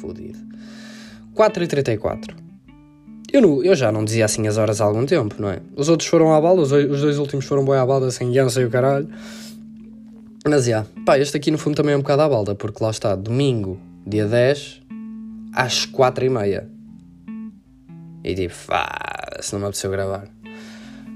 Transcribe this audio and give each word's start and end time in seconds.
fodido. 0.02 0.40
4h34. 1.34 2.36
Eu, 3.32 3.64
eu 3.64 3.74
já 3.74 3.90
não 3.90 4.04
dizia 4.04 4.26
assim 4.26 4.46
as 4.46 4.58
horas 4.58 4.82
há 4.82 4.84
algum 4.84 5.06
tempo, 5.06 5.36
não 5.40 5.50
é? 5.50 5.62
Os 5.78 5.88
outros 5.88 6.10
foram 6.10 6.34
à 6.34 6.42
balda, 6.42 6.64
os, 6.64 6.74
os 6.74 7.00
dois 7.00 7.20
últimos 7.20 7.46
foram 7.46 7.64
bem 7.64 7.76
à 7.76 7.86
balda, 7.86 8.12
sem 8.12 8.30
guião, 8.30 8.50
sem 8.50 8.66
o 8.66 8.70
caralho. 8.70 9.08
Mas, 10.46 10.66
já, 10.66 10.86
pá, 11.06 11.18
este 11.18 11.38
aqui 11.38 11.52
no 11.52 11.58
fundo 11.58 11.78
também 11.78 11.94
é 11.94 11.98
um 11.98 12.02
bocado 12.02 12.22
à 12.22 12.28
balda, 12.28 12.54
porque 12.54 12.84
lá 12.84 12.92
está, 12.92 13.16
domingo, 13.16 13.80
dia 14.06 14.28
10, 14.28 14.83
às 15.54 15.86
4 15.86 16.26
e 16.26 16.30
meia. 16.30 16.70
E 18.24 18.36
tipo, 18.36 18.54
se 19.42 19.54
não 19.54 19.60
me 19.60 19.66
apeteceu 19.66 19.92
gravar. 19.92 20.28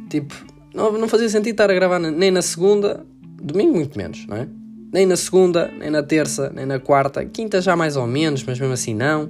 Tipo, 0.09 0.33
não, 0.73 0.91
não 0.91 1.07
fazia 1.07 1.29
sentido 1.29 1.53
estar 1.53 1.69
a 1.69 1.73
gravar 1.73 1.99
nem 1.99 2.31
na 2.31 2.41
segunda, 2.41 3.05
domingo 3.41 3.75
muito 3.75 3.97
menos, 3.97 4.25
não 4.27 4.37
é? 4.37 4.47
Nem 4.93 5.05
na 5.05 5.17
segunda, 5.17 5.69
nem 5.79 5.89
na 5.89 6.03
terça, 6.03 6.51
nem 6.53 6.65
na 6.65 6.79
quarta. 6.79 7.25
Quinta 7.25 7.61
já 7.61 7.75
mais 7.75 7.97
ou 7.97 8.07
menos, 8.07 8.43
mas 8.43 8.59
mesmo 8.59 8.73
assim 8.73 8.93
não. 8.93 9.27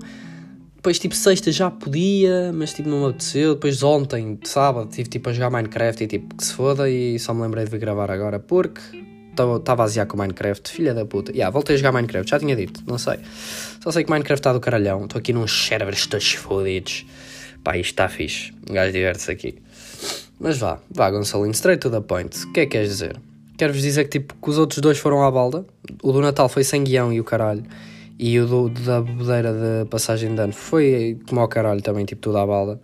Depois, 0.76 1.00
tipo, 1.00 1.16
sexta 1.16 1.52
já 1.52 1.72
podia, 1.72 2.52
mas 2.54 2.74
tipo, 2.74 2.88
não 2.88 3.02
me 3.02 3.10
apeteceu. 3.10 3.56
Depois, 3.56 3.82
ontem, 3.82 4.40
sábado, 4.44 4.90
tive 4.90 5.10
tipo 5.10 5.30
a 5.30 5.34
jogar 5.34 5.50
Minecraft 5.50 6.04
e 6.04 6.08
tipo, 6.08 6.36
que 6.36 6.46
se 6.46 6.54
foda. 6.54 6.90
E 6.90 7.18
só 7.18 7.34
me 7.34 7.42
lembrei 7.42 7.66
de 7.66 7.78
gravar 7.78 8.12
agora 8.12 8.40
porque 8.40 8.82
estava 9.44 9.84
a 9.84 9.88
ziar 9.88 10.06
com 10.08 10.18
Minecraft, 10.18 10.72
filha 10.72 10.94
da 10.94 11.06
puta. 11.06 11.32
Yeah, 11.32 11.52
voltei 11.52 11.76
a 11.76 11.78
jogar 11.78 11.92
Minecraft, 11.92 12.30
já 12.30 12.40
tinha 12.40 12.56
dito, 12.56 12.82
não 12.88 12.98
sei. 12.98 13.20
Só 13.82 13.92
sei 13.92 14.04
que 14.04 14.10
Minecraft 14.10 14.40
está 14.40 14.54
do 14.54 14.60
caralhão. 14.60 15.06
Estou 15.06 15.20
aqui 15.20 15.34
num 15.34 15.48
servers 15.48 16.08
todos 16.08 16.34
fodidos. 16.34 17.06
Pá, 17.64 17.78
isto 17.78 17.92
está 17.92 18.08
fixe. 18.08 18.54
Um 18.70 18.74
gajo 18.74 18.92
diverte-se 18.92 19.32
aqui. 19.32 19.56
Mas 20.40 20.58
vá, 20.58 20.80
vá, 20.90 21.10
Gonçalinho, 21.10 21.52
straight 21.52 21.82
to 21.82 21.90
the 21.90 22.02
point. 22.02 22.46
O 22.46 22.52
que 22.52 22.62
é 22.62 22.66
que 22.66 22.72
queres 22.72 22.90
dizer? 22.90 23.20
Quero-vos 23.58 23.82
dizer 23.82 24.04
que, 24.04 24.20
tipo, 24.20 24.36
que 24.36 24.50
os 24.50 24.58
outros 24.58 24.80
dois 24.80 25.00
foram 25.00 25.24
à 25.24 25.32
balda. 25.32 25.66
O 26.04 26.12
do 26.12 26.22
Natal 26.22 26.48
foi 26.48 26.64
sem 26.64 26.84
guião 26.84 27.12
e 27.12 27.20
o 27.20 27.24
caralho. 27.24 27.64
E 28.20 28.40
o 28.40 28.46
do, 28.46 28.70
da 28.70 29.02
bebedeira 29.02 29.52
de 29.52 29.90
passagem 29.90 30.34
de 30.34 30.42
ano 30.42 30.54
foi 30.54 31.20
como 31.28 31.42
ao 31.42 31.48
caralho 31.48 31.82
também, 31.82 32.06
tipo, 32.06 32.22
tudo 32.22 32.38
à 32.38 32.46
balda. 32.46 32.80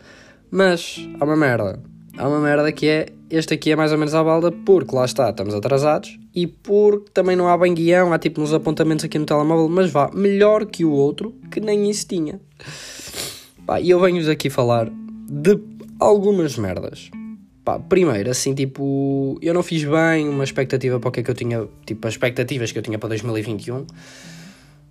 Mas, 0.50 0.98
há 1.20 1.26
uma 1.26 1.36
merda. 1.36 1.80
Há 2.16 2.28
uma 2.28 2.40
merda 2.40 2.72
que 2.72 2.88
é, 2.88 3.08
este 3.30 3.56
aqui 3.56 3.72
é 3.72 3.76
mais 3.76 3.92
ou 3.92 3.98
menos 3.98 4.14
à 4.14 4.24
balda, 4.24 4.52
porque 4.52 4.96
lá 4.96 5.04
está, 5.04 5.32
estamos 5.32 5.56
atrasados 5.56 6.20
e 6.34 6.46
porque 6.46 7.10
também 7.12 7.36
não 7.36 7.48
há 7.48 7.58
bem 7.58 7.74
guião, 7.74 8.14
há 8.14 8.20
tipo 8.20 8.40
uns 8.40 8.54
apontamentos 8.54 9.04
aqui 9.04 9.18
no 9.18 9.26
telemóvel, 9.26 9.68
mas 9.68 9.90
vá, 9.90 10.12
melhor 10.14 10.66
que 10.68 10.86
o 10.86 10.92
outro, 10.92 11.34
que 11.50 11.60
nem 11.60 11.90
isso 11.90 12.08
tinha. 12.08 12.40
Pá, 13.66 13.82
e 13.82 13.90
eu 13.90 14.00
venho-vos 14.00 14.30
aqui 14.30 14.48
falar 14.50 14.92
de 15.28 15.60
algumas 16.00 16.56
merdas. 16.56 17.10
Pá, 17.66 17.80
primeiro, 17.80 18.30
assim, 18.30 18.54
tipo, 18.54 19.40
eu 19.42 19.54
não 19.54 19.64
fiz 19.64 19.84
bem 19.84 20.30
uma 20.30 20.44
expectativa 20.44 21.00
para 21.00 21.10
o 21.10 21.12
que 21.12 21.22
é 21.22 21.24
que 21.24 21.32
eu 21.32 21.36
tinha, 21.36 21.68
tipo, 21.86 22.08
as 22.08 22.14
expectativas 22.14 22.72
que 22.72 22.78
eu 22.78 22.84
tinha 22.84 23.00
para 23.00 23.10
2021, 23.10 23.88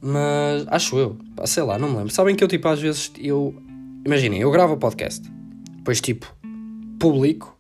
mas 0.01 0.67
acho 0.67 0.99
eu, 0.99 1.17
pá, 1.37 1.47
sei 1.47 1.63
lá, 1.63 1.79
não 1.79 1.89
me 1.89 1.99
lembro. 1.99 2.13
Sabem 2.13 2.35
que 2.35 2.43
eu, 2.43 2.49
tipo, 2.49 2.67
às 2.67 2.81
vezes, 2.81 3.13
eu, 3.17 3.55
imaginem, 4.05 4.41
eu 4.41 4.51
gravo 4.51 4.75
o 4.75 4.77
podcast, 4.77 5.23
depois, 5.77 6.01
tipo, 6.01 6.35
publico 7.03 7.59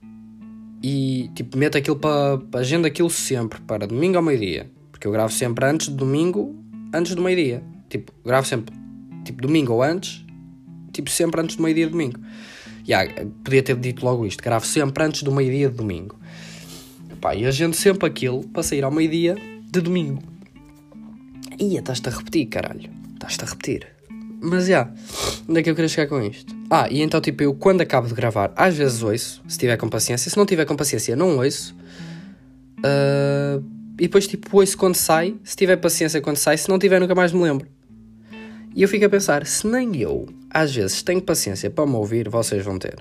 e 0.81 1.29
tipo 1.35 1.59
meto 1.59 1.77
aquilo 1.77 1.97
para 1.97 2.41
agenda 2.61 2.87
aquilo 2.87 3.11
sempre 3.11 3.61
para 3.63 3.89
domingo 3.89 4.17
ao 4.17 4.23
meio-dia, 4.23 4.71
porque 4.93 5.05
eu 5.05 5.11
gravo 5.11 5.33
sempre 5.33 5.65
antes 5.65 5.89
de 5.89 5.97
domingo, 5.97 6.55
antes 6.95 7.17
do 7.17 7.23
meio-dia. 7.23 7.61
Tipo, 7.89 8.13
gravo 8.25 8.47
sempre 8.47 8.73
tipo 9.25 9.43
domingo 9.43 9.73
ou 9.73 9.83
antes, 9.83 10.25
tipo 10.93 11.11
sempre 11.11 11.41
antes 11.41 11.57
do 11.57 11.63
meio-dia 11.65 11.89
domingo. 11.89 12.21
Yeah, 12.87 13.13
podia 13.43 13.65
ter 13.65 13.75
dito 13.75 14.05
logo 14.05 14.25
isto, 14.25 14.41
gravo 14.45 14.65
sempre 14.65 15.03
antes 15.03 15.25
do 15.25 15.33
meio-dia 15.33 15.69
de 15.69 15.77
domingo. 15.77 16.17
Pá, 17.21 17.35
e 17.35 17.45
agendo 17.45 17.75
sempre 17.75 18.07
aquilo 18.07 18.47
para 18.47 18.63
sair 18.63 18.85
ao 18.85 18.93
meio-dia 18.93 19.37
de 19.73 19.81
domingo. 19.81 20.23
Ia, 21.59 21.81
estás-te 21.81 22.09
a 22.09 22.13
repetir, 22.13 22.47
caralho. 22.47 22.89
Estás-te 23.15 23.45
a 23.45 23.49
repetir. 23.49 23.89
Mas 24.45 24.67
já, 24.67 24.73
yeah, 24.73 24.95
onde 25.49 25.61
é 25.61 25.63
que 25.63 25.71
eu 25.71 25.75
queria 25.77 25.89
chegar 25.89 26.09
com 26.09 26.21
isto? 26.21 26.53
Ah, 26.69 26.89
e 26.91 27.01
então, 27.01 27.21
tipo, 27.21 27.45
eu 27.45 27.55
quando 27.55 27.81
acabo 27.81 28.09
de 28.09 28.15
gravar, 28.15 28.53
às 28.57 28.77
vezes 28.77 29.01
ouço, 29.01 29.41
se 29.47 29.57
tiver 29.57 29.77
com 29.77 29.89
paciência. 29.89 30.29
Se 30.29 30.37
não 30.37 30.45
tiver 30.45 30.65
com 30.65 30.75
paciência, 30.75 31.15
não 31.15 31.39
ouço. 31.39 31.77
Uh, 32.79 33.65
e 33.95 34.03
depois, 34.03 34.27
tipo, 34.27 34.59
ouço 34.59 34.77
quando 34.77 34.97
sai. 34.97 35.37
Se 35.45 35.55
tiver 35.55 35.77
paciência 35.77 36.21
quando 36.21 36.39
sai, 36.39 36.59
se 36.59 36.69
não 36.69 36.77
tiver, 36.77 36.99
nunca 36.99 37.15
mais 37.15 37.33
me 37.33 37.41
lembro. 37.41 37.69
E 38.75 38.83
eu 38.83 38.89
fico 38.89 39.05
a 39.05 39.09
pensar, 39.09 39.47
se 39.47 39.65
nem 39.65 40.01
eu, 40.01 40.29
às 40.51 40.75
vezes, 40.75 41.03
tenho 41.05 41.23
paciência 41.23 41.71
para 41.71 41.87
me 41.87 41.95
ouvir, 41.95 42.29
vocês 42.29 42.65
vão 42.65 42.81
ter. 42.81 42.97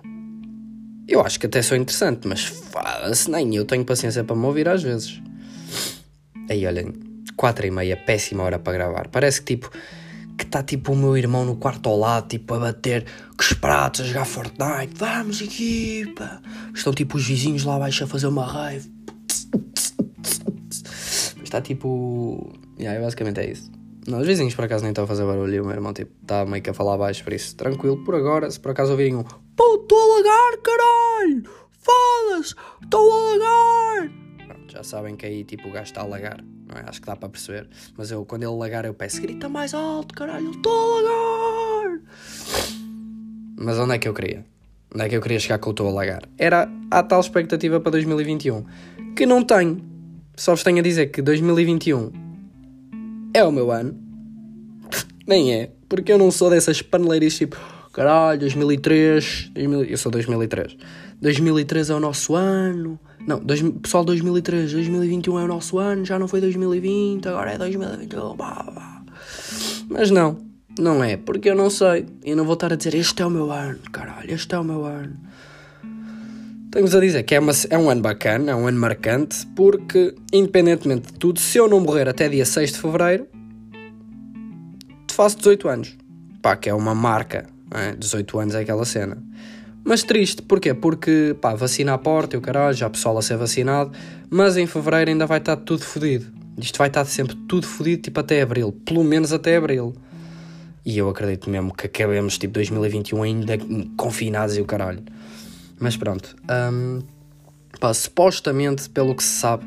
Eu 1.07 1.22
acho 1.22 1.40
que 1.40 1.47
até 1.47 1.63
sou 1.63 1.75
interessante, 1.75 2.28
mas 2.28 2.44
foda-se, 2.44 3.31
nem 3.31 3.56
eu 3.56 3.66
tenho 3.66 3.84
paciência 3.84 4.24
para 4.24 4.35
me 4.35 4.46
ouvir 4.46 4.68
às 4.68 4.84
vezes. 4.84 5.19
Aí, 6.47 6.68
olhem, 6.68 6.94
quatro 7.35 7.66
e 7.66 7.72
meia, 7.72 7.97
péssima 7.97 8.44
hora 8.44 8.59
para 8.59 8.74
gravar. 8.74 9.07
Parece 9.07 9.41
que, 9.41 9.56
tipo 9.56 9.72
que 10.41 10.47
está 10.47 10.63
tipo 10.63 10.94
o 10.94 10.96
meu 10.96 11.16
irmão 11.16 11.46
no 11.46 11.56
quarto 11.56 11.88
ao 11.88 11.97
lado, 11.97 12.28
tipo 12.28 12.56
a 12.56 12.59
bater 12.59 13.06
com 13.38 13.41
os 13.41 13.53
pratos, 13.53 14.02
a 14.02 14.03
jogar 14.06 14.25
Fortnite. 14.25 14.96
Vamos, 14.96 15.40
equipa! 15.40 16.41
Estão 16.74 16.91
tipo 16.91 17.18
os 17.18 17.28
vizinhos 17.28 17.63
lá 17.63 17.75
abaixo 17.75 18.03
a 18.03 18.07
fazer 18.07 18.25
uma 18.25 18.46
raiva. 18.46 18.88
Está 21.44 21.62
tipo. 21.62 22.51
Yeah, 22.80 23.00
basicamente 23.00 23.40
é 23.40 23.51
isso. 23.51 23.72
Não, 24.07 24.19
os 24.19 24.25
vizinhos 24.25 24.56
por 24.56 24.66
acaso 24.66 24.84
nem 24.84 24.90
estão 24.91 25.03
a 25.03 25.07
fazer 25.07 25.24
barulho 25.25 25.62
o 25.62 25.66
meu 25.68 25.75
irmão 25.75 25.94
tipo 25.94 26.12
está 26.24 26.44
meio 26.44 26.63
que 26.63 26.72
a 26.72 26.74
falar 26.74 26.97
baixo, 26.97 27.24
por 27.24 27.34
isso 27.34 27.56
tranquilo. 27.56 28.03
Por 28.03 28.16
agora, 28.16 28.50
se 28.50 28.59
por 28.59 28.72
acaso 28.72 28.91
ouvirem 28.91 29.16
um 29.16 29.24
Pô, 29.56 29.75
estou 29.75 30.00
a 30.00 30.18
lagar, 30.18 30.57
caralho! 30.63 31.44
Foda-se! 31.69 32.56
Estou 32.81 33.12
a 33.12 33.31
lagar! 33.31 34.12
Já 34.69 34.81
sabem 34.81 35.16
que 35.16 35.25
aí 35.28 35.44
tipo 35.44 35.68
o 35.68 35.72
gajo 35.72 35.84
está 35.84 36.01
a 36.01 36.06
lagar 36.06 36.44
não 36.72 36.80
é? 36.80 36.86
Acho 36.88 37.02
que 37.02 37.08
dá 37.08 37.16
para 37.16 37.30
perceber. 37.30 37.68
Mas 37.98 38.09
eu, 38.09 38.26
quando 38.26 38.44
ele 38.44 38.56
lagar, 38.56 38.86
eu 38.86 38.94
peço, 38.94 39.22
grita 39.22 39.50
mais 39.50 39.74
alto, 39.74 40.16
caralho, 40.16 40.52
estou 40.52 40.72
a 40.72 41.02
lagar! 41.02 42.02
Mas 43.58 43.78
onde 43.78 43.96
é 43.96 43.98
que 44.00 44.08
eu 44.08 44.14
queria? 44.14 44.46
Onde 44.94 45.06
é 45.06 45.10
que 45.10 45.16
eu 45.16 45.22
queria 45.22 45.40
chegar 45.40 45.60
com 45.60 45.70
o 45.70 45.72
estou 45.72 45.88
a 45.88 45.92
lagar? 45.92 46.24
Era 46.38 46.70
a 46.90 47.04
tal 47.04 47.20
expectativa 47.20 47.80
para 47.80 47.92
2021, 47.92 48.66
que 49.16 49.26
não 49.26 49.44
tenho. 49.44 49.84
Só 50.36 50.54
vos 50.54 50.64
tenho 50.64 50.80
a 50.80 50.81
dizer 50.81 51.08
que 51.08 51.22
2021 51.22 52.12
é 53.34 53.44
o 53.44 53.52
meu 53.52 53.70
ano. 53.72 53.96
Nem 55.28 55.54
é, 55.54 55.72
porque 55.88 56.12
eu 56.12 56.18
não 56.18 56.31
sou 56.31 56.50
dessas 56.50 56.81
paneleiras 56.81 57.36
tipo, 57.36 57.58
caralho, 57.92 58.40
2003, 58.40 59.52
2000, 59.54 59.84
eu 59.84 59.98
sou 59.98 60.12
2003. 60.12 60.78
2003 61.22 61.90
é 61.90 61.94
o 61.94 62.00
nosso 62.00 62.34
ano 62.34 63.00
não, 63.28 63.40
dois, 63.40 63.62
pessoal, 63.82 64.04
2003, 64.04 64.72
2021 64.72 65.40
é 65.40 65.44
o 65.44 65.48
nosso 65.48 65.78
ano, 65.78 66.06
já 66.06 66.18
não 66.18 66.28
foi 66.28 66.42
2020, 66.42 67.28
agora 67.28 67.52
é 67.52 67.58
2021. 67.58 68.36
Blá, 68.36 68.64
blá. 68.64 69.04
Mas 69.90 70.09
não, 70.09 70.38
não 70.80 71.04
é, 71.04 71.18
porque 71.18 71.50
eu 71.50 71.56
não 71.56 71.70
sei. 71.70 72.06
E 72.24 72.34
não 72.34 72.46
vou 72.46 72.54
estar 72.54 72.72
a 72.74 72.76
dizer 72.76 72.96
este 72.96 73.22
é 73.22 73.26
o 73.26 73.30
meu 73.30 73.52
ano, 73.52 73.80
caralho, 73.92 74.34
este 74.34 74.54
é 74.56 74.60
o 74.60 74.64
meu 74.64 74.86
ano. 74.86 75.16
Tenho-vos 76.72 76.96
a 76.96 77.02
dizer 77.02 77.24
que 77.24 77.36
é, 77.36 77.40
uma, 77.40 77.52
é 77.70 77.78
um 77.78 77.90
ano 77.90 78.02
bacana, 78.02 78.52
é 78.52 78.56
um 78.56 78.66
ano 78.66 78.80
marcante, 78.80 79.46
porque, 79.48 80.16
independentemente 80.31 81.12
de 81.12 81.20
tudo, 81.20 81.40
se 81.40 81.58
eu 81.58 81.68
não 81.68 81.81
morrer 81.81 82.08
até 82.08 82.30
dia 82.30 82.46
6 82.46 82.72
de 82.72 82.80
fevereiro, 82.80 83.28
faço 85.12 85.38
18 85.38 85.68
anos. 85.68 85.98
Pá, 86.42 86.56
que 86.56 86.70
é 86.70 86.74
uma 86.74 86.96
marca, 86.96 87.46
é? 87.72 87.94
18 87.96 88.40
anos 88.40 88.56
é 88.56 88.62
aquela 88.62 88.86
cena. 88.86 89.22
Mas 89.84 90.03
triste, 90.03 90.42
porquê? 90.42 90.74
Porque, 90.74 91.36
pá, 91.42 91.56
vacina 91.56 91.94
à 91.94 91.97
porta 91.97 92.36
e 92.36 92.40
o 92.40 92.42
caralho, 92.42 92.75
já 92.75 92.90
pessoal 92.90 93.18
a 93.18 93.22
ser 93.22 93.38
vacinado, 93.38 93.92
mas 94.30 94.56
em 94.58 94.68
fevereiro 94.68 95.09
ainda 95.09 95.25
vai 95.25 95.40
estar 95.40 95.56
tudo 95.58 95.84
fodido. 95.84 96.28
Isto 96.58 96.78
vai 96.78 96.88
estar 96.88 97.03
sempre 97.06 97.36
tudo 97.47 97.66
fodido, 97.66 98.03
tipo 98.03 98.19
até 98.19 98.42
abril, 98.42 98.72
pelo 98.86 99.03
menos 99.03 99.33
até 99.33 99.57
abril. 99.57 99.95
E 100.86 100.98
eu 100.98 101.10
acredito 101.10 101.50
mesmo 101.50 101.74
que 101.74 101.88
acabemos, 101.88 102.38
tipo, 102.38 102.54
2021 102.54 103.24
ainda 103.24 103.54
confinados 103.98 104.57
e 104.57 104.62
o 104.62 104.66
caralho. 104.66 105.04
Mas 105.80 105.98
pronto, 105.98 106.36
um, 106.72 107.01
pá, 107.80 107.94
supostamente, 107.94 108.89
pelo 108.89 109.16
que 109.16 109.24
se 109.24 109.39
sabe, 109.39 109.66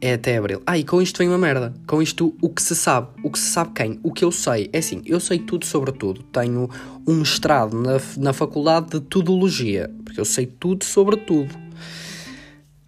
é 0.00 0.14
até 0.14 0.36
abril. 0.36 0.62
Ah, 0.66 0.78
e 0.78 0.84
com 0.84 1.00
isto 1.00 1.18
vem 1.18 1.28
uma 1.28 1.38
merda. 1.38 1.72
Com 1.86 2.02
isto, 2.02 2.34
o 2.40 2.50
que 2.50 2.62
se 2.62 2.74
sabe. 2.74 3.08
O 3.22 3.30
que 3.30 3.38
se 3.38 3.50
sabe 3.50 3.72
quem? 3.74 3.98
O 4.02 4.12
que 4.12 4.24
eu 4.24 4.30
sei. 4.30 4.68
É 4.72 4.78
assim, 4.78 5.02
eu 5.06 5.18
sei 5.18 5.38
tudo 5.38 5.64
sobre 5.64 5.92
tudo. 5.92 6.22
Tenho 6.24 6.68
um 7.06 7.14
mestrado 7.16 7.80
na, 7.80 7.98
na 8.18 8.32
faculdade 8.32 8.90
de 8.90 9.00
Tudologia. 9.00 9.90
Porque 10.04 10.20
eu 10.20 10.24
sei 10.24 10.46
tudo 10.46 10.84
sobre 10.84 11.16
tudo. 11.16 11.54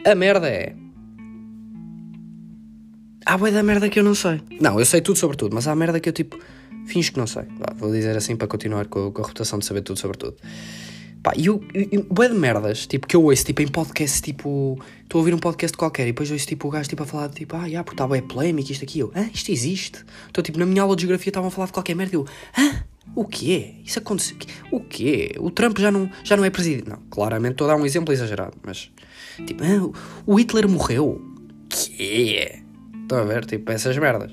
A 0.05 0.15
merda 0.15 0.49
é. 0.49 0.75
Há 3.25 3.37
boa 3.37 3.51
da 3.51 3.63
merda 3.63 3.89
que 3.89 3.99
eu 3.99 4.05
não 4.05 4.15
sei. 4.15 4.41
Não, 4.61 4.79
eu 4.79 4.87
sei 4.87 5.01
tudo 5.01 5.19
sobre 5.19 5.37
tudo, 5.37 5.55
mas 5.55 5.67
há 5.67 5.75
merda 5.75 6.01
que 6.01 6.09
eu 6.09 6.13
tipo. 6.13 6.39
Finge 6.87 7.13
que 7.13 7.19
não 7.19 7.27
sei. 7.27 7.43
vou 7.77 7.93
dizer 7.93 8.17
assim 8.17 8.35
para 8.35 8.49
continuar 8.49 8.87
com, 8.87 9.13
com 9.13 9.21
a 9.21 9.25
reputação 9.25 9.59
de 9.59 9.67
saber 9.67 9.83
tudo 9.83 9.99
sobre 9.99 10.17
tudo. 10.17 10.37
Pá, 11.23 11.33
e 11.37 11.51
o 11.51 11.59
de 11.59 12.29
merdas, 12.35 12.87
tipo, 12.87 13.07
que 13.07 13.17
eu 13.17 13.25
ouço, 13.25 13.45
tipo, 13.45 13.61
em 13.61 13.69
podcast, 13.69 14.23
tipo, 14.23 14.79
estou 15.03 15.19
a 15.19 15.21
ouvir 15.21 15.35
um 15.35 15.39
podcast 15.39 15.77
qualquer 15.77 16.05
e 16.05 16.07
depois 16.07 16.31
ouço, 16.31 16.47
tipo, 16.47 16.69
o 16.69 16.71
gajo, 16.71 16.89
tipo, 16.89 17.03
a 17.03 17.07
falar, 17.07 17.29
tipo, 17.31 17.57
ah, 17.57 17.69
já, 17.69 17.83
porque 17.83 17.95
está 17.95 18.07
bué 18.07 18.21
polémico, 18.23 18.71
isto 18.71 18.85
aqui, 18.85 19.01
eu, 19.01 19.11
hã, 19.17 19.29
isto 19.35 19.51
existe? 19.51 20.05
Então, 20.31 20.43
tipo, 20.45 20.59
na 20.59 20.67
minha 20.67 20.83
aula 20.83 20.95
de 20.95 21.03
geografia 21.03 21.31
estavam 21.31 21.49
a 21.49 21.51
falar 21.51 21.67
de 21.67 21.73
qualquer 21.73 21.95
merda, 21.97 22.15
eu, 22.15 22.25
hã, 22.57 22.85
O 23.15 23.25
quê? 23.25 23.75
Isso 23.85 23.99
aconteceu. 23.99 24.37
O 24.71 24.81
quê? 24.81 25.35
O 25.39 25.51
Trump 25.51 25.79
já 25.79 25.91
não, 25.91 26.11
já 26.23 26.37
não 26.37 26.45
é 26.45 26.51
presidente. 26.51 26.89
Não, 26.89 26.99
claramente 27.11 27.53
estou 27.53 27.67
a 27.67 27.75
dar 27.75 27.81
um 27.81 27.87
exemplo 27.87 28.13
exagerado, 28.13 28.57
mas. 28.65 28.91
Tipo, 29.47 29.65
ah, 29.65 29.91
o 30.27 30.39
Hitler 30.39 30.69
morreu. 30.69 31.21
Quê? 31.69 32.63
Estão 33.03 33.19
a 33.19 33.25
ver? 33.25 33.45
Tipo, 33.47 33.73
essas 33.73 33.97
merdas. 33.97 34.31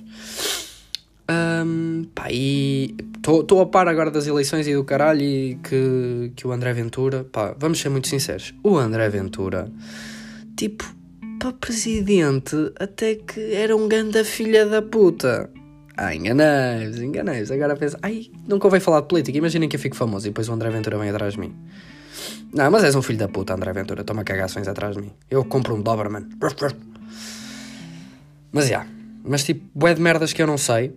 Um, 1.28 2.06
pá, 2.14 2.28
e 2.30 2.96
estou 3.18 3.60
a 3.60 3.66
par 3.66 3.88
agora 3.88 4.12
das 4.12 4.28
eleições 4.28 4.68
e 4.68 4.76
do 4.76 4.84
caralho 4.84 5.22
e 5.22 5.56
que, 5.56 6.32
que 6.36 6.46
o 6.46 6.52
André 6.52 6.72
Ventura, 6.74 7.24
pá, 7.24 7.56
vamos 7.58 7.80
ser 7.80 7.90
muito 7.90 8.08
sinceros, 8.08 8.54
o 8.64 8.78
André 8.78 9.10
Ventura, 9.10 9.72
tipo, 10.56 10.86
para 11.40 11.52
presidente, 11.54 12.56
até 12.80 13.16
que 13.16 13.54
era 13.54 13.76
um 13.76 13.88
ganda 13.88 14.24
filha 14.24 14.66
da 14.66 14.82
puta. 14.82 15.50
Ah, 15.98 16.14
enganei-vos, 16.14 17.00
enganei-vos. 17.00 17.52
Agora 17.52 17.76
penso, 17.76 17.98
ai, 18.02 18.30
nunca 18.48 18.68
ouvi 18.68 18.80
falar 18.80 19.02
de 19.02 19.08
política. 19.08 19.38
Imaginem 19.38 19.70
que 19.70 19.78
eu 19.78 19.80
fico 19.80 19.96
famoso 19.96 20.28
e 20.28 20.30
depois 20.30 20.50
o 20.50 20.54
André 20.54 20.70
Ventura 20.70 20.98
vem 20.98 21.10
atrás 21.10 21.34
de 21.34 21.40
mim. 21.40 21.56
Não, 22.54 22.70
mas 22.70 22.84
és 22.84 22.96
um 22.96 23.02
filho 23.02 23.20
da 23.20 23.28
puta, 23.28 23.54
André 23.54 23.72
Ventura. 23.72 24.04
Toma 24.04 24.24
cagações 24.24 24.68
atrás 24.68 24.96
de 24.96 25.04
mim. 25.04 25.12
Eu 25.30 25.46
compro 25.46 25.74
um 25.74 25.82
Doberman. 25.82 26.28
Mas 28.52 28.66
já. 28.66 28.70
Yeah. 28.70 28.90
Mas 29.24 29.44
tipo, 29.44 29.66
bué 29.74 29.94
de 29.94 30.02
merdas 30.02 30.34
que 30.34 30.42
eu 30.42 30.48
não 30.48 30.58
sei. 30.58 30.94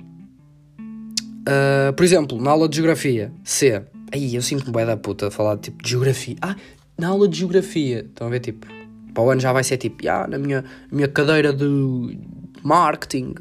Uh, 1.49 1.93
por 1.95 2.05
exemplo, 2.05 2.39
na 2.39 2.51
aula 2.51 2.69
de 2.69 2.77
geografia, 2.77 3.33
C. 3.43 3.83
Aí 4.13 4.35
eu 4.35 4.43
sinto-me 4.43 4.71
bué 4.71 4.85
da 4.85 4.99
puta 4.99 5.29
a 5.29 5.31
falar 5.31 5.57
tipo 5.57 5.83
de 5.83 5.91
geografia. 5.91 6.37
Ah, 6.43 6.55
na 6.99 7.09
aula 7.09 7.27
de 7.27 7.39
geografia. 7.39 8.01
Estão 8.01 8.27
a 8.27 8.31
ver 8.31 8.41
tipo. 8.41 8.67
Para 9.15 9.23
o 9.23 9.31
ano 9.31 9.41
já 9.41 9.53
vai 9.53 9.65
ser 9.65 9.79
tipo, 9.79 10.07
ah, 10.09 10.27
na 10.29 10.39
minha, 10.39 10.63
minha 10.93 11.09
cadeira 11.09 11.53
de 11.53 12.19
marketing. 12.63 13.35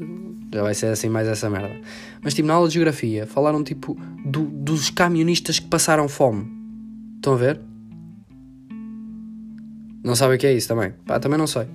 Já 0.52 0.62
vai 0.62 0.74
ser 0.74 0.86
assim 0.86 1.10
mais 1.10 1.28
essa 1.28 1.50
merda. 1.50 1.76
Mas 2.22 2.32
tipo, 2.32 2.48
na 2.48 2.54
aula 2.54 2.68
de 2.68 2.74
geografia, 2.74 3.26
falaram 3.26 3.62
tipo 3.62 3.94
do, 4.24 4.44
dos 4.44 4.88
camionistas 4.88 5.58
que 5.58 5.66
passaram 5.66 6.08
fome. 6.08 6.50
Estão 7.16 7.34
a 7.34 7.36
ver? 7.36 7.60
Não 10.02 10.16
sabem 10.16 10.36
o 10.36 10.40
que 10.40 10.46
é 10.46 10.54
isso 10.54 10.68
também? 10.68 10.94
Pá, 11.04 11.20
também 11.20 11.38
não 11.38 11.46
sei. 11.46 11.66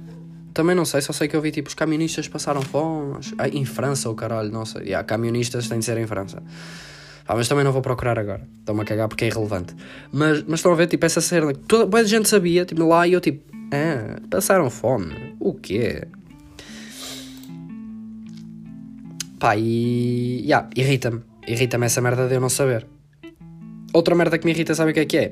Também 0.54 0.76
não 0.76 0.86
sei, 0.86 1.02
só 1.02 1.12
sei 1.12 1.28
que 1.28 1.36
eu 1.36 1.42
vi 1.42 1.52
tipo 1.52 1.68
os 1.68 1.74
camionistas 1.74 2.28
passaram 2.28 2.62
fome. 2.62 3.20
Ah, 3.38 3.48
em 3.48 3.66
França, 3.66 4.10
o 4.10 4.16
caralho, 4.16 4.52
não 4.52 4.66
sei. 4.66 4.84
Yeah, 4.84 5.04
camionistas 5.04 5.68
têm 5.68 5.80
de 5.80 5.86
ser 5.86 5.98
em 5.98 6.06
França. 6.06 6.44
Ah, 7.28 7.36
mas 7.36 7.48
também 7.48 7.64
não 7.64 7.72
vou 7.72 7.82
procurar 7.82 8.20
agora. 8.20 8.48
Estão-me 8.60 8.82
a 8.82 8.86
cagar 8.86 9.08
porque 9.08 9.26
é 9.26 9.28
irrelevante. 9.30 9.74
Mas, 10.12 10.44
mas 10.44 10.60
estão 10.60 10.72
a 10.72 10.76
ver, 10.76 10.88
tipo, 10.88 11.06
essa 11.06 11.22
cena. 11.22 11.54
Toda 11.54 11.86
boa 11.86 12.04
gente 12.04 12.30
sabia, 12.30 12.66
tipo, 12.66 12.86
lá 12.86 13.08
e 13.08 13.14
eu 13.14 13.22
tipo, 13.22 13.44
ah, 13.72 14.20
passaram 14.30 14.70
fome. 14.70 15.36
O 15.40 15.54
quê? 15.54 16.08
Pá, 19.40 19.58
e. 19.58 20.42
Yeah, 20.44 20.70
irrita-me. 20.76 21.22
Irrita-me 21.48 21.86
essa 21.86 22.02
merda 22.02 22.28
de 22.28 22.36
eu 22.36 22.42
não 22.42 22.50
saber. 22.50 22.86
Outra 23.92 24.16
merda 24.16 24.38
que 24.38 24.46
me 24.46 24.52
irrita, 24.52 24.76
sabe 24.76 24.92
o 24.92 24.94
que 24.94 25.00
é 25.00 25.06
que 25.06 25.18
é? 25.18 25.32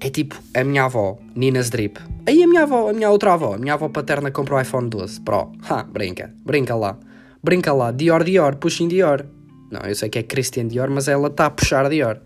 É 0.00 0.10
tipo 0.10 0.40
a 0.54 0.62
minha 0.62 0.84
avó, 0.84 1.18
Nina's 1.34 1.70
Drip. 1.70 1.98
Aí 2.26 2.42
a 2.42 2.46
minha 2.46 2.62
avó, 2.62 2.90
a 2.90 2.92
minha 2.92 3.10
outra 3.10 3.34
avó, 3.34 3.54
a 3.54 3.58
minha 3.58 3.74
avó 3.74 3.88
paterna 3.88 4.30
comprou 4.30 4.58
o 4.58 4.62
iPhone 4.62 4.88
12 4.88 5.20
Pro. 5.22 5.50
Ha, 5.68 5.82
brinca, 5.82 6.32
brinca 6.44 6.74
lá. 6.74 6.96
Brinca 7.42 7.72
lá, 7.72 7.90
Dior, 7.90 8.22
Dior, 8.22 8.56
puxem 8.56 8.86
Dior. 8.86 9.26
Não, 9.70 9.80
eu 9.80 9.94
sei 9.94 10.08
que 10.08 10.18
é 10.18 10.22
Christian 10.22 10.68
Dior, 10.68 10.88
mas 10.88 11.08
ela 11.08 11.28
está 11.28 11.46
a 11.46 11.50
puxar 11.50 11.88
Dior. 11.88 12.20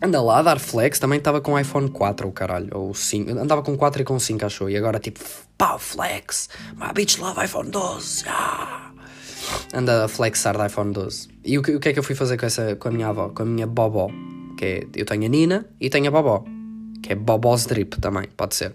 Anda 0.00 0.20
lá 0.20 0.40
a 0.40 0.42
dar 0.42 0.58
flex, 0.58 0.98
também 0.98 1.18
estava 1.18 1.40
com 1.40 1.58
iPhone 1.58 1.88
4, 1.88 2.26
o 2.26 2.32
caralho, 2.32 2.68
ou 2.72 2.92
5. 2.92 3.30
Andava 3.30 3.62
com 3.62 3.76
4 3.76 4.02
e 4.02 4.04
com 4.04 4.18
5, 4.18 4.44
achou. 4.44 4.68
E 4.68 4.76
agora 4.76 4.98
tipo, 4.98 5.20
pau, 5.56 5.78
flex. 5.78 6.48
My 6.76 6.92
bitch 6.92 7.18
love 7.18 7.44
iPhone 7.44 7.70
12. 7.70 8.24
Ah. 8.26 8.90
Anda 9.72 10.04
a 10.04 10.08
flexar 10.08 10.56
do 10.56 10.66
iPhone 10.66 10.92
12. 10.92 11.28
E 11.44 11.56
o 11.56 11.62
que, 11.62 11.76
o 11.76 11.78
que 11.78 11.90
é 11.90 11.92
que 11.92 12.00
eu 12.00 12.02
fui 12.02 12.16
fazer 12.16 12.36
com, 12.36 12.46
essa, 12.46 12.74
com 12.74 12.88
a 12.88 12.90
minha 12.90 13.08
avó, 13.08 13.28
com 13.28 13.44
a 13.44 13.46
minha 13.46 13.66
bobó? 13.66 14.10
Que 14.62 14.66
é, 14.66 14.86
eu 14.94 15.04
tenho 15.04 15.24
a 15.24 15.28
Nina 15.28 15.66
e 15.80 15.90
tenho 15.90 16.06
a 16.06 16.10
Bobó, 16.12 16.44
que 17.02 17.12
é 17.12 17.16
Bobós 17.16 17.66
Drip 17.66 18.00
também, 18.00 18.28
pode 18.36 18.54
ser. 18.54 18.72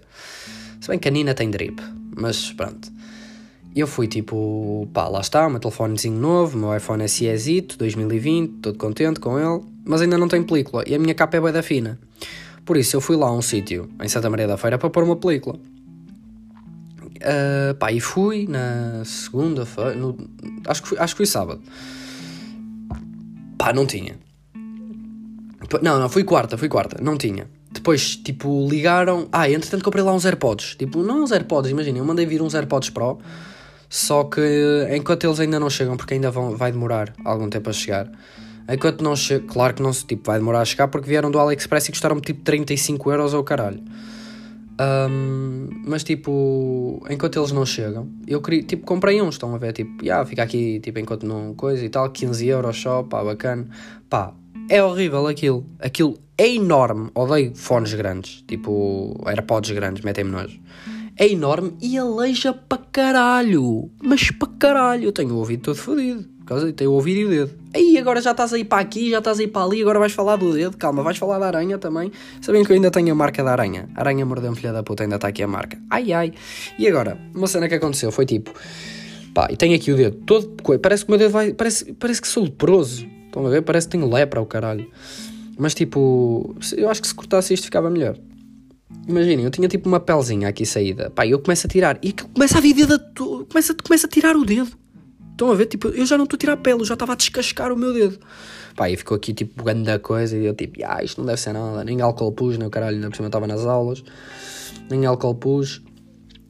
Se 0.78 0.88
bem 0.88 0.98
que 0.98 1.08
a 1.08 1.10
Nina 1.10 1.32
tem 1.32 1.50
drip, 1.50 1.82
mas 2.14 2.52
pronto. 2.52 2.92
Eu 3.74 3.86
fui 3.86 4.06
tipo, 4.06 4.86
pá, 4.92 5.08
lá 5.08 5.20
está, 5.20 5.46
o 5.46 5.50
meu 5.50 5.58
telefonezinho 5.58 6.18
novo, 6.20 6.58
meu 6.58 6.76
iPhone 6.76 7.08
SE 7.08 7.60
2020, 7.78 8.60
todo 8.60 8.76
contente 8.76 9.18
com 9.18 9.38
ele, 9.38 9.64
mas 9.82 10.02
ainda 10.02 10.18
não 10.18 10.28
tem 10.28 10.42
película 10.42 10.84
e 10.86 10.94
a 10.94 10.98
minha 10.98 11.14
capa 11.14 11.38
é 11.38 11.40
bem 11.40 11.52
da 11.52 11.62
fina. 11.62 11.98
Por 12.66 12.76
isso 12.76 12.94
eu 12.94 13.00
fui 13.00 13.16
lá 13.16 13.28
a 13.28 13.32
um 13.32 13.40
sítio, 13.40 13.88
em 14.02 14.08
Santa 14.08 14.28
Maria 14.28 14.46
da 14.46 14.58
Feira, 14.58 14.76
para 14.76 14.90
pôr 14.90 15.04
uma 15.04 15.16
película. 15.16 15.58
Uh, 17.16 17.74
pá, 17.78 17.90
e 17.90 17.98
fui 17.98 18.46
na 18.46 19.02
segunda-feira, 19.06 19.96
acho, 20.66 20.82
que 20.82 20.98
acho 20.98 21.14
que 21.14 21.16
foi 21.16 21.26
sábado. 21.26 21.62
Pá, 23.56 23.72
não 23.72 23.86
tinha. 23.86 24.27
Não, 25.82 25.98
não, 25.98 26.08
fui 26.08 26.24
quarta, 26.24 26.56
fui 26.56 26.68
quarta, 26.68 27.02
não 27.02 27.16
tinha. 27.16 27.48
Depois, 27.70 28.16
tipo, 28.16 28.66
ligaram. 28.68 29.28
Ah, 29.30 29.50
entretanto 29.50 29.84
comprei 29.84 30.02
lá 30.02 30.12
uns 30.12 30.24
AirPods. 30.24 30.76
Tipo, 30.76 31.02
não 31.02 31.22
uns 31.22 31.32
AirPods, 31.32 31.70
imaginem, 31.70 31.98
eu 31.98 32.04
mandei 32.04 32.24
vir 32.24 32.40
uns 32.40 32.54
AirPods 32.54 32.90
Pro. 32.90 33.18
Só 33.88 34.24
que 34.24 34.40
enquanto 34.94 35.24
eles 35.24 35.40
ainda 35.40 35.58
não 35.58 35.70
chegam, 35.70 35.96
porque 35.96 36.14
ainda 36.14 36.30
vão, 36.30 36.56
vai 36.56 36.70
demorar 36.72 37.14
algum 37.24 37.48
tempo 37.48 37.70
a 37.70 37.72
chegar. 37.72 38.10
Enquanto 38.70 39.02
não 39.02 39.16
chega, 39.16 39.46
claro 39.46 39.74
que 39.74 39.82
não 39.82 39.92
tipo, 39.92 40.24
vai 40.26 40.38
demorar 40.38 40.60
a 40.60 40.64
chegar 40.64 40.88
porque 40.88 41.08
vieram 41.08 41.30
do 41.30 41.38
AliExpress 41.38 41.88
e 41.88 41.90
custaram 41.90 42.20
tipo 42.20 42.42
35 42.42 43.10
euros 43.10 43.32
ou 43.32 43.42
caralho. 43.42 43.82
Um, 44.80 45.68
mas 45.86 46.04
tipo, 46.04 47.02
enquanto 47.10 47.38
eles 47.38 47.50
não 47.50 47.66
chegam, 47.66 48.08
eu 48.26 48.40
queria, 48.40 48.62
tipo, 48.62 48.86
comprei 48.86 49.20
uns, 49.20 49.34
estão 49.34 49.52
a 49.54 49.58
ver, 49.58 49.72
tipo, 49.72 50.04
yeah, 50.04 50.24
fica 50.24 50.42
aqui, 50.42 50.78
tipo, 50.80 50.98
enquanto 51.00 51.26
não 51.26 51.54
coisa 51.54 51.84
e 51.84 51.88
tal, 51.88 52.08
15 52.10 52.46
euros 52.46 52.80
só, 52.80 53.02
pá, 53.02 53.24
bacana. 53.24 53.66
Pá, 54.08 54.32
é 54.68 54.82
horrível 54.82 55.26
aquilo. 55.26 55.64
Aquilo 55.80 56.18
é 56.36 56.48
enorme. 56.48 57.10
Odeio 57.14 57.54
fones 57.54 57.94
grandes. 57.94 58.44
Tipo, 58.46 59.20
AirPods 59.26 59.70
grandes, 59.70 60.04
metem-me 60.04 60.30
nojo. 60.30 60.58
É 61.16 61.26
enorme 61.28 61.74
e 61.80 61.98
aleija 61.98 62.52
para 62.52 62.82
caralho. 62.92 63.90
Mas 64.02 64.30
para 64.30 64.48
caralho. 64.58 65.04
Eu 65.04 65.12
tenho 65.12 65.34
o 65.34 65.38
ouvido 65.38 65.62
todo 65.62 65.76
fodido. 65.76 66.24
Tenho 66.76 66.90
o 66.90 66.94
ouvido 66.94 67.18
e 67.18 67.24
o 67.24 67.28
dedo. 67.28 67.58
Aí 67.74 67.98
agora 67.98 68.22
já 68.22 68.30
estás 68.30 68.54
aí 68.54 68.64
para 68.64 68.80
aqui, 68.80 69.10
já 69.10 69.18
estás 69.18 69.38
aí 69.38 69.46
para 69.46 69.66
ali, 69.66 69.82
agora 69.82 69.98
vais 69.98 70.12
falar 70.12 70.36
do 70.36 70.50
dedo. 70.54 70.78
Calma, 70.78 71.02
vais 71.02 71.18
falar 71.18 71.38
da 71.38 71.46
aranha 71.46 71.76
também. 71.76 72.10
Sabem 72.40 72.64
que 72.64 72.72
eu 72.72 72.76
ainda 72.76 72.90
tenho 72.90 73.12
a 73.12 73.14
marca 73.14 73.44
da 73.44 73.52
aranha. 73.52 73.86
Aranha 73.94 74.24
mordeu-me, 74.24 74.56
filha 74.56 74.72
da 74.72 74.82
puta, 74.82 75.02
ainda 75.02 75.16
está 75.16 75.28
aqui 75.28 75.42
a 75.42 75.48
marca. 75.48 75.78
Ai 75.90 76.10
ai. 76.12 76.32
E 76.78 76.88
agora, 76.88 77.18
uma 77.34 77.46
cena 77.46 77.68
que 77.68 77.74
aconteceu 77.74 78.10
foi 78.10 78.24
tipo. 78.24 78.50
Pá, 79.34 79.48
e 79.50 79.56
tenho 79.56 79.76
aqui 79.76 79.92
o 79.92 79.96
dedo 79.96 80.16
todo. 80.24 80.56
Parece 80.80 81.04
que 81.04 81.10
o 81.10 81.12
meu 81.12 81.18
dedo 81.18 81.32
vai. 81.32 81.52
Parece, 81.52 81.92
parece 81.92 82.22
que 82.22 82.28
sou 82.28 82.44
leproso. 82.44 83.06
Estão 83.38 83.46
a 83.46 83.50
ver? 83.50 83.62
Parece 83.62 83.86
que 83.86 83.92
tenho 83.92 84.12
lepra 84.12 84.40
o 84.40 84.46
caralho. 84.46 84.90
Mas 85.56 85.72
tipo, 85.72 86.56
eu 86.76 86.90
acho 86.90 87.00
que 87.00 87.06
se 87.06 87.14
cortasse 87.14 87.54
isto 87.54 87.64
ficava 87.64 87.88
melhor. 87.88 88.16
Imaginem, 89.06 89.44
eu 89.44 89.50
tinha 89.50 89.68
tipo 89.68 89.88
uma 89.88 90.00
pelzinha 90.00 90.48
aqui 90.48 90.66
saída. 90.66 91.08
Pá, 91.10 91.24
eu 91.24 91.38
começo 91.38 91.66
a 91.66 91.70
tirar. 91.70 91.98
E 92.02 92.12
começa 92.12 92.58
a 92.58 92.60
vir 92.60 92.74
dedo. 92.74 92.98
Começa, 93.48 93.74
começa 93.74 94.06
a 94.08 94.10
tirar 94.10 94.36
o 94.36 94.44
dedo. 94.44 94.72
Estão 95.30 95.52
a 95.52 95.54
ver? 95.54 95.66
Tipo, 95.66 95.88
eu 95.88 96.04
já 96.04 96.16
não 96.16 96.24
estou 96.24 96.36
a 96.36 96.40
tirar 96.40 96.56
pele, 96.56 96.80
eu 96.80 96.84
já 96.84 96.94
estava 96.94 97.12
a 97.12 97.14
descascar 97.14 97.72
o 97.72 97.76
meu 97.76 97.92
dedo. 97.92 98.18
Pá, 98.74 98.90
e 98.90 98.96
ficou 98.96 99.16
aqui 99.16 99.32
tipo 99.32 99.62
grande 99.62 99.84
da 99.84 100.00
coisa. 100.00 100.36
E 100.36 100.44
eu 100.44 100.54
tipo, 100.54 100.80
ah, 100.84 101.02
isto 101.04 101.18
não 101.18 101.26
deve 101.26 101.40
ser 101.40 101.52
nada. 101.52 101.84
Nem 101.84 102.00
álcool 102.00 102.32
pus, 102.32 102.58
nem 102.58 102.66
o 102.66 102.70
caralho, 102.70 102.96
ainda 102.96 103.08
por 103.08 103.14
cima 103.14 103.28
estava 103.28 103.46
nas 103.46 103.64
aulas. 103.64 104.02
Nem 104.90 105.06
álcool 105.06 105.36
pus. 105.36 105.80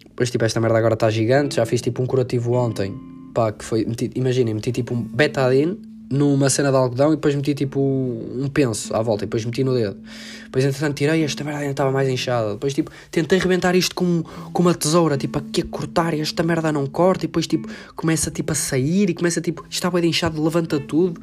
Depois 0.04 0.30
tipo, 0.30 0.42
esta 0.42 0.59
merda 0.59 0.78
agora 0.78 0.95
está 0.95 1.11
gigante. 1.11 1.57
Já 1.57 1.66
fiz 1.66 1.83
tipo 1.83 2.02
um 2.02 2.07
curativo 2.07 2.54
ontem. 2.54 2.99
Pá, 3.35 3.52
que 3.52 3.62
foi. 3.62 3.87
Imaginem, 4.14 4.54
meti 4.54 4.73
tipo 4.73 4.95
um 4.95 5.02
betadine 5.02 5.88
numa 6.11 6.49
cena 6.49 6.71
de 6.71 6.77
algodão 6.77 7.12
e 7.12 7.17
depois 7.17 7.35
meti 7.35 7.55
tipo 7.55 7.81
um 7.81 8.49
penso 8.49 8.95
à 8.95 9.03
volta 9.03 9.25
e 9.25 9.27
depois 9.27 9.45
meti 9.45 9.62
no 9.62 9.75
dedo. 9.75 9.97
Depois 10.45 10.65
entretanto 10.65 10.97
tirei 10.97 11.23
esta 11.23 11.45
merda 11.45 11.61
ainda 11.61 11.73
estava 11.73 11.91
mais 11.91 12.09
inchada. 12.09 12.53
Depois 12.53 12.73
tipo 12.73 12.91
tentei 13.11 13.38
rebentar 13.38 13.77
isto 13.77 13.95
com, 13.95 14.23
com 14.53 14.62
uma 14.62 14.75
tesoura, 14.75 15.17
tipo 15.17 15.38
aqui 15.38 15.61
a 15.61 15.65
cortar 15.67 16.15
e 16.15 16.21
esta 16.21 16.43
merda 16.43 16.73
não 16.73 16.87
corta 16.87 17.25
e 17.25 17.29
depois 17.29 17.47
tipo 17.47 17.69
começa 17.95 18.31
tipo 18.31 18.53
a 18.53 18.55
sair 18.55 19.11
e 19.11 19.15
começa 19.15 19.41
tipo 19.41 19.65
está 19.69 19.91
bem 19.91 20.07
inchado, 20.07 20.43
levanta 20.43 20.81
tudo. 20.81 21.21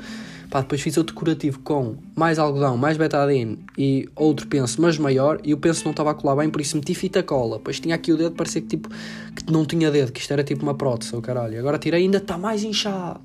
Pá, 0.50 0.62
depois 0.62 0.82
fiz 0.82 0.96
outro 0.98 1.16
curativo 1.16 1.60
com 1.60 1.96
mais 2.16 2.38
algodão, 2.38 2.78
mais 2.78 2.98
betadine 2.98 3.60
e 3.78 4.08
outro 4.16 4.48
penso, 4.48 4.82
mas 4.82 4.98
maior, 4.98 5.40
e 5.44 5.54
o 5.54 5.58
penso 5.58 5.84
não 5.84 5.92
estava 5.92 6.12
a 6.12 6.14
colar 6.14 6.36
bem, 6.36 6.50
por 6.50 6.62
isso 6.62 6.78
meti 6.78 6.94
fita 6.94 7.24
cola. 7.24 7.58
Depois 7.58 7.80
tinha 7.80 7.96
aqui 7.96 8.12
o 8.12 8.18
dedo, 8.18 8.36
parecia 8.36 8.62
que 8.62 8.68
tipo 8.68 8.90
que 8.90 9.52
não 9.52 9.66
tinha 9.66 9.90
dedo, 9.92 10.12
que 10.12 10.20
isto 10.20 10.32
era 10.32 10.44
tipo 10.44 10.64
uma 10.64 10.76
prótese, 10.76 11.16
o 11.16 11.22
caralho. 11.22 11.60
Agora 11.60 11.78
tirei 11.78 12.04
ainda 12.04 12.18
está 12.18 12.38
mais 12.38 12.64
inchado. 12.64 13.20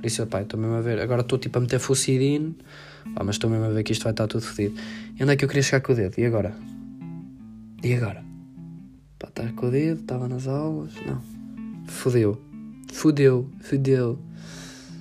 Por 0.00 0.06
isso, 0.06 0.26
pai, 0.26 0.42
estou 0.42 0.60
mesmo 0.60 0.76
a 0.76 0.80
ver. 0.80 1.00
Agora 1.00 1.22
estou 1.22 1.38
tipo 1.38 1.58
a 1.58 1.60
meter 1.60 1.80
fucidine, 1.80 2.56
ah, 3.16 3.24
mas 3.24 3.36
estou 3.36 3.50
mesmo 3.50 3.64
a 3.64 3.70
ver 3.70 3.82
que 3.82 3.92
isto 3.92 4.02
vai 4.02 4.12
estar 4.12 4.26
tudo 4.26 4.42
fodido. 4.42 4.78
E 5.18 5.22
onde 5.22 5.32
é 5.32 5.36
que 5.36 5.44
eu 5.44 5.48
queria 5.48 5.62
chegar 5.62 5.80
com 5.80 5.92
o 5.92 5.96
dedo? 5.96 6.18
E 6.18 6.24
agora? 6.24 6.54
E 7.82 7.94
agora? 7.94 8.24
Pá, 9.18 9.28
estar 9.28 9.42
tá 9.42 9.52
com 9.52 9.66
o 9.66 9.70
dedo, 9.70 10.00
estava 10.00 10.28
nas 10.28 10.46
aulas. 10.46 10.92
Não. 11.06 11.20
Fodeu. 11.86 12.40
Fodeu. 12.92 13.48
Fodeu. 13.60 14.18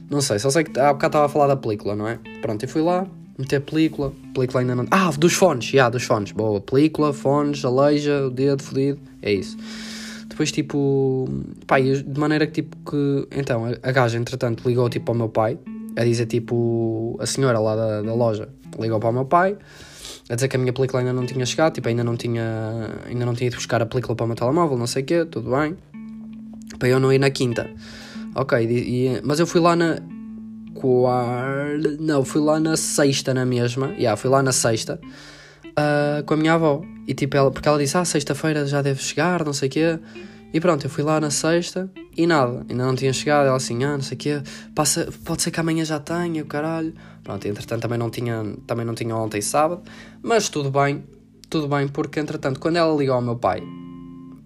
Não 0.09 0.21
sei, 0.21 0.39
só 0.39 0.49
sei 0.49 0.63
que 0.63 0.79
há 0.79 0.93
bocado 0.93 1.09
estava 1.09 1.25
a 1.25 1.29
falar 1.29 1.47
da 1.47 1.55
película, 1.55 1.95
não 1.95 2.07
é? 2.07 2.19
Pronto, 2.41 2.63
eu 2.63 2.69
fui 2.69 2.81
lá, 2.81 3.05
meter 3.37 3.57
a 3.57 3.61
película. 3.61 4.13
Película 4.33 4.61
ainda 4.61 4.75
não. 4.75 4.85
Ah, 4.89 5.11
dos 5.17 5.33
fones, 5.33 5.65
já, 5.65 5.71
yeah, 5.71 5.89
dos 5.89 6.03
fones. 6.03 6.31
Boa, 6.31 6.61
película, 6.61 7.13
fones, 7.13 7.63
aleija, 7.65 8.27
o 8.27 8.29
dedo 8.29 8.63
fodido. 8.63 8.99
É 9.21 9.31
isso 9.33 9.57
depois, 10.37 10.51
tipo, 10.51 11.27
pá, 11.65 11.79
de 11.79 12.19
maneira 12.19 12.45
que, 12.45 12.61
tipo, 12.61 12.77
que. 12.87 13.27
Então, 13.31 13.65
a, 13.65 13.91
gaja, 13.91 14.19
entretanto, 14.19 14.67
ligou, 14.67 14.87
tipo, 14.87 15.11
ao 15.11 15.17
meu 15.17 15.29
pai 15.29 15.57
a 15.95 16.03
dizer 16.03 16.27
tipo, 16.27 17.17
a 17.19 17.25
senhora 17.25 17.57
lá 17.57 17.75
da, 17.75 18.01
da 18.03 18.13
loja 18.13 18.47
ligou 18.79 18.99
para 18.99 19.09
o 19.09 19.13
meu 19.13 19.25
pai 19.25 19.57
a 20.29 20.35
dizer 20.35 20.47
que 20.47 20.55
a 20.55 20.59
minha 20.59 20.71
película 20.71 21.01
ainda 21.01 21.11
não 21.11 21.25
tinha 21.25 21.43
chegado, 21.43 21.73
tipo, 21.73 21.87
ainda 21.87 22.03
não 22.03 22.15
tinha, 22.15 22.91
ainda 23.07 23.25
não 23.25 23.33
tinha 23.33 23.47
ido 23.47 23.55
buscar 23.55 23.81
a 23.81 23.85
película 23.85 24.15
para 24.15 24.25
o 24.25 24.27
meu 24.27 24.35
telemóvel, 24.35 24.77
não 24.77 24.85
sei 24.85 25.01
o 25.01 25.05
quê, 25.05 25.25
tudo 25.25 25.49
bem. 25.49 25.75
Para 26.77 26.89
eu 26.89 26.99
não 26.99 27.11
ir 27.11 27.17
na 27.17 27.31
quinta. 27.31 27.67
Ok, 28.39 28.67
e, 28.69 29.19
mas 29.23 29.39
eu 29.39 29.47
fui 29.47 29.59
lá 29.59 29.75
na 29.75 29.97
quarta, 30.75 31.97
não, 31.99 32.23
fui 32.23 32.39
lá 32.39 32.59
na 32.59 32.77
sexta 32.77 33.33
na 33.33 33.43
mesma, 33.47 33.87
já, 33.87 33.93
yeah, 33.95 34.15
fui 34.15 34.29
lá 34.29 34.43
na 34.43 34.51
sexta 34.51 34.99
uh, 35.71 36.23
com 36.23 36.35
a 36.35 36.37
minha 36.37 36.53
avó. 36.53 36.83
E 37.07 37.15
tipo, 37.15 37.35
ela, 37.35 37.49
porque 37.49 37.67
ela 37.67 37.79
disse, 37.79 37.97
ah, 37.97 38.05
sexta-feira 38.05 38.67
já 38.67 38.83
deve 38.83 39.01
chegar, 39.01 39.43
não 39.43 39.53
sei 39.53 39.69
o 39.69 39.71
quê. 39.71 39.99
E 40.53 40.59
pronto, 40.59 40.85
eu 40.85 40.89
fui 40.89 41.03
lá 41.03 41.19
na 41.19 41.31
sexta 41.31 41.91
e 42.15 42.27
nada, 42.27 42.63
ainda 42.69 42.85
não 42.85 42.95
tinha 42.95 43.11
chegado. 43.11 43.47
Ela 43.47 43.57
assim, 43.57 43.83
ah, 43.83 43.93
não 43.93 44.01
sei 44.01 44.15
o 44.15 44.19
quê, 44.19 44.41
passa, 44.75 45.09
pode 45.25 45.41
ser 45.41 45.49
que 45.49 45.59
amanhã 45.59 45.83
já 45.83 45.99
tenha, 45.99 46.43
o 46.43 46.45
caralho. 46.45 46.93
Pronto, 47.23 47.43
entretanto 47.47 47.81
também 47.81 47.97
não 47.97 48.11
tinha, 48.11 48.43
também 48.67 48.85
não 48.85 48.93
tinha 48.93 49.15
ontem 49.15 49.41
sábado, 49.41 49.81
mas 50.21 50.47
tudo 50.47 50.69
bem, 50.69 51.03
tudo 51.49 51.67
bem, 51.67 51.87
porque 51.87 52.19
entretanto, 52.19 52.59
quando 52.59 52.75
ela 52.75 52.95
ligou 52.95 53.15
ao 53.15 53.21
meu 53.21 53.35
pai, 53.35 53.63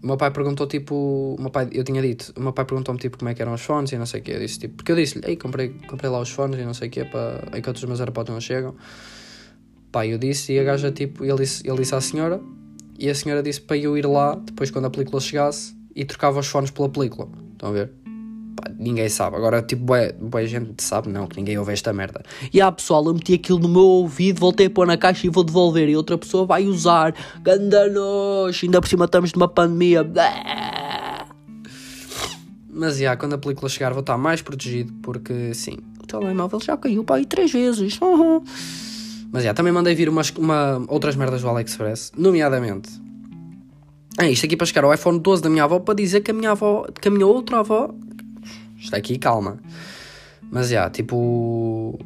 o 0.04 0.08
meu 0.08 0.18
pai 0.18 0.32
perguntou 0.32 0.66
tipo, 0.66 1.36
meu 1.40 1.52
pai, 1.52 1.70
eu 1.72 1.84
tinha 1.84 2.02
dito, 2.02 2.34
o 2.36 2.42
meu 2.42 2.52
pai 2.52 2.66
perguntou-me 2.66 3.00
tipo 3.00 3.18
como 3.18 3.30
é 3.30 3.36
que 3.36 3.42
eram 3.42 3.54
os 3.54 3.62
fones 3.62 3.92
e 3.92 3.98
não 3.98 4.06
sei 4.06 4.20
o 4.20 4.24
quê. 4.24 4.32
Eu 4.32 4.40
disse 4.40 4.60
tipo, 4.60 4.76
porque 4.76 4.92
eu 4.92 4.96
disse-lhe, 4.96 5.24
ei, 5.28 5.36
comprei, 5.36 5.70
comprei 5.88 6.10
lá 6.10 6.20
os 6.20 6.30
fones 6.32 6.60
e 6.60 6.64
não 6.64 6.74
sei 6.74 6.88
o 6.88 6.92
quê, 6.92 7.06
para, 7.06 7.56
enquanto 7.56 7.78
os 7.78 7.84
meus 7.84 8.00
AirPods 8.00 8.34
não 8.34 8.42
chegam. 8.42 8.76
Pá, 9.92 10.08
eu 10.08 10.18
disse 10.18 10.54
e 10.54 10.60
a 10.60 10.64
gaja 10.64 10.92
tipo, 10.92 11.24
ele 11.24 11.36
disse, 11.36 11.68
ele 11.68 11.78
disse 11.78 11.94
à 11.94 12.02
senhora 12.02 12.42
e 12.98 13.10
a 13.10 13.16
senhora 13.16 13.44
disse 13.44 13.62
para 13.62 13.78
eu 13.78 13.98
ir 13.98 14.06
lá 14.06 14.36
depois 14.36 14.72
quando 14.72 14.86
a 14.86 14.90
película 14.90 15.22
chegasse 15.22 15.76
e 15.96 16.04
trocava 16.04 16.40
os 16.40 16.48
fones 16.48 16.72
pela 16.72 16.90
película. 16.90 17.30
Estão 17.54 17.70
a 17.70 17.72
ver? 17.74 18.01
Pá, 18.56 18.72
ninguém 18.78 19.10
sabe. 19.10 19.38
Agora, 19.38 19.62
tipo, 19.62 19.84
boa, 19.84 20.14
boa 20.20 20.46
gente 20.46 20.84
sabe, 20.84 21.10
não, 21.10 21.28
que 21.28 21.38
ninguém 21.38 21.58
ouve 21.58 21.74
esta 21.74 21.94
merda. 21.94 22.24
E 22.54 22.62
ah, 22.62 22.72
pessoal, 22.72 23.06
eu 23.06 23.14
meti 23.14 23.34
aquilo 23.34 23.60
no 23.60 23.70
meu 23.70 23.84
ouvido, 23.84 24.40
voltei 24.40 24.68
a 24.68 24.70
pôr 24.70 24.88
na 24.88 24.98
caixa 24.98 25.28
e 25.28 25.30
vou 25.30 25.44
devolver. 25.44 25.90
E 25.90 25.96
outra 25.96 26.18
pessoa 26.18 26.46
vai 26.46 26.66
usar. 26.66 27.14
Gandanos! 27.42 28.60
Ainda 28.64 28.82
por 28.82 28.88
cima 28.88 29.06
estamos 29.06 29.34
numa 29.34 29.48
pandemia. 29.48 30.06
Mas, 32.70 32.98
já, 32.98 33.16
quando 33.16 33.34
a 33.34 33.38
película 33.38 33.70
chegar 33.70 33.92
vou 33.92 34.02
estar 34.02 34.18
mais 34.18 34.42
protegido, 34.42 34.94
porque, 35.02 35.54
sim, 35.54 35.78
o 36.02 36.08
telemóvel 36.08 36.60
já 36.60 36.78
caiu 36.78 37.04
para 37.04 37.18
aí 37.18 37.26
três 37.26 37.52
vezes. 37.52 38.00
Uhum. 38.02 38.44
Mas 39.32 39.44
já, 39.46 39.54
também 39.54 39.72
mandei 39.72 39.96
vir 39.96 40.10
umas, 40.10 40.30
uma, 40.32 40.84
outras 40.90 41.16
merdas 41.16 41.42
do 41.42 41.50
AliExpress, 41.50 42.12
nomeadamente. 42.18 42.90
É 44.20 44.30
isto 44.30 44.46
aqui 44.46 44.58
para 44.58 44.68
chegar 44.68 44.84
ao 44.84 44.94
iPhone 44.94 45.20
12 45.20 45.42
da 45.42 45.50
minha 45.50 45.64
avó 45.64 45.80
para 45.80 45.94
dizer 45.94 46.22
que 46.22 46.32
a 46.32 46.34
minha 46.34 46.52
avó, 46.52 46.86
que 47.00 47.08
a 47.08 47.12
minha 47.12 47.26
outra 47.26 47.60
avó. 47.60 47.94
Está 48.82 48.98
aqui, 48.98 49.18
calma. 49.18 49.60
Mas 50.52 50.70
já, 50.70 50.90
tipo. 50.90 51.98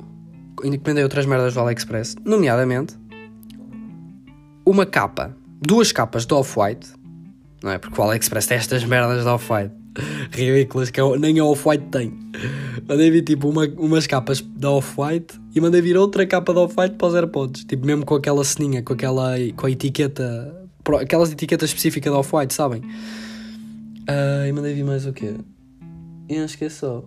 Encomendei 0.64 1.04
outras 1.04 1.26
merdas 1.26 1.54
do 1.54 1.60
AliExpress, 1.60 2.16
nomeadamente 2.24 2.96
uma 4.66 4.86
capa, 4.86 5.36
duas 5.62 5.92
capas 5.92 6.26
de 6.26 6.34
Off-White, 6.34 6.90
não 7.62 7.72
é? 7.72 7.78
Porque 7.78 8.00
o 8.00 8.04
AliExpress 8.04 8.48
tem 8.48 8.58
estas 8.58 8.84
merdas 8.84 9.22
de 9.22 9.30
Off-White 9.30 9.74
ridículas 10.32 10.90
que 10.90 11.00
nem 11.20 11.40
a 11.40 11.46
Off-White 11.46 11.86
tem. 11.92 12.14
Mandei 12.88 13.12
vir 13.12 13.22
tipo 13.22 13.48
uma, 13.48 13.66
umas 13.78 14.08
capas 14.08 14.42
da 14.42 14.72
Off-White 14.72 15.40
e 15.56 15.62
mandei 15.62 15.82
vir 15.82 15.98
outra 15.98 16.26
capa 16.26 16.54
da 16.54 16.62
Off-White 16.62 16.96
para 16.96 17.08
os 17.08 17.16
AirPods. 17.16 17.64
Tipo, 17.64 17.86
mesmo 17.86 18.06
com 18.06 18.16
aquela 18.16 18.44
ceninha, 18.44 18.82
com 18.82 18.94
aquela 18.94 19.36
com 19.56 19.68
a 19.68 19.72
etiqueta, 19.72 20.68
aquelas 21.00 21.32
etiquetas 21.32 21.70
específicas 21.70 22.12
da 22.12 22.20
Off-White, 22.20 22.54
sabem? 22.54 22.82
Uh, 22.82 24.48
e 24.48 24.52
mandei 24.52 24.74
vir 24.74 24.84
mais 24.84 25.06
o 25.06 25.14
quê? 25.14 25.36
E 26.28 26.36
é 26.38 26.70
só. 26.70 27.04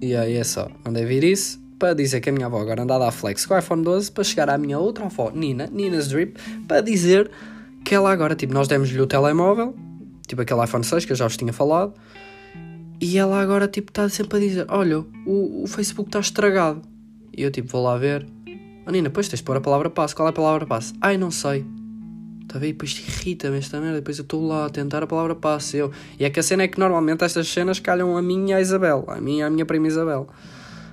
E 0.00 0.14
aí 0.14 0.34
é 0.34 0.44
só. 0.44 0.68
Mandei 0.84 1.04
vir 1.04 1.24
isso 1.24 1.60
para 1.78 1.94
dizer 1.94 2.20
que 2.20 2.28
a 2.28 2.32
minha 2.32 2.46
avó 2.46 2.60
agora 2.60 2.82
anda 2.82 2.96
a 2.96 2.98
dar 2.98 3.10
flex 3.10 3.46
com 3.46 3.54
o 3.54 3.58
iPhone 3.58 3.82
12 3.82 4.12
para 4.12 4.24
chegar 4.24 4.50
à 4.50 4.58
minha 4.58 4.78
outra 4.78 5.06
avó, 5.06 5.30
Nina, 5.30 5.66
Nina's 5.66 6.08
Drip, 6.08 6.38
para 6.68 6.82
dizer 6.82 7.30
que 7.84 7.94
ela 7.94 8.12
agora, 8.12 8.34
tipo, 8.34 8.52
nós 8.52 8.68
demos-lhe 8.68 9.00
o 9.00 9.06
telemóvel 9.06 9.74
tipo 10.30 10.42
aquele 10.42 10.64
iPhone 10.64 10.84
6 10.84 11.04
que 11.04 11.12
eu 11.12 11.16
já 11.16 11.26
vos 11.26 11.36
tinha 11.36 11.52
falado, 11.52 11.94
e 13.00 13.18
ela 13.18 13.40
agora 13.40 13.66
tipo 13.66 13.90
está 13.90 14.08
sempre 14.08 14.38
a 14.38 14.40
dizer: 14.40 14.66
Olha, 14.68 15.00
o, 15.26 15.64
o 15.64 15.66
Facebook 15.66 16.08
está 16.08 16.20
estragado. 16.20 16.82
E 17.36 17.42
eu 17.42 17.50
tipo 17.50 17.68
vou 17.68 17.82
lá 17.82 17.96
ver. 17.96 18.26
Oh, 18.86 18.90
Nina, 18.90 19.08
depois 19.08 19.28
tens 19.28 19.38
de 19.38 19.44
pôr 19.44 19.56
a 19.56 19.60
palavra 19.60 19.90
passe. 19.90 20.14
Qual 20.14 20.26
é 20.26 20.30
a 20.30 20.32
palavra 20.32 20.66
passe? 20.66 20.92
Ai, 21.00 21.16
não 21.16 21.30
sei. 21.30 21.64
Está 22.50 22.58
a 22.58 22.60
ver? 22.60 22.70
E 22.70 22.72
depois 22.72 22.98
irrita-me 22.98 23.58
esta 23.58 23.80
merda. 23.80 23.98
Depois 23.98 24.18
eu 24.18 24.22
estou 24.22 24.44
lá 24.44 24.66
a 24.66 24.68
tentar 24.68 25.04
a 25.04 25.06
palavra 25.06 25.36
passe. 25.36 25.76
Eu... 25.76 25.92
E 26.18 26.24
é 26.24 26.30
que 26.30 26.40
a 26.40 26.42
cena 26.42 26.64
é 26.64 26.68
que 26.68 26.80
normalmente 26.80 27.22
estas 27.22 27.46
cenas 27.46 27.78
calham 27.78 28.16
a 28.16 28.20
mim 28.20 28.48
e 28.48 28.52
a 28.52 28.60
Isabel. 28.60 29.04
A 29.06 29.20
mim 29.20 29.38
e 29.38 29.42
a 29.42 29.48
minha 29.48 29.64
prima 29.64 29.86
Isabel. 29.86 30.28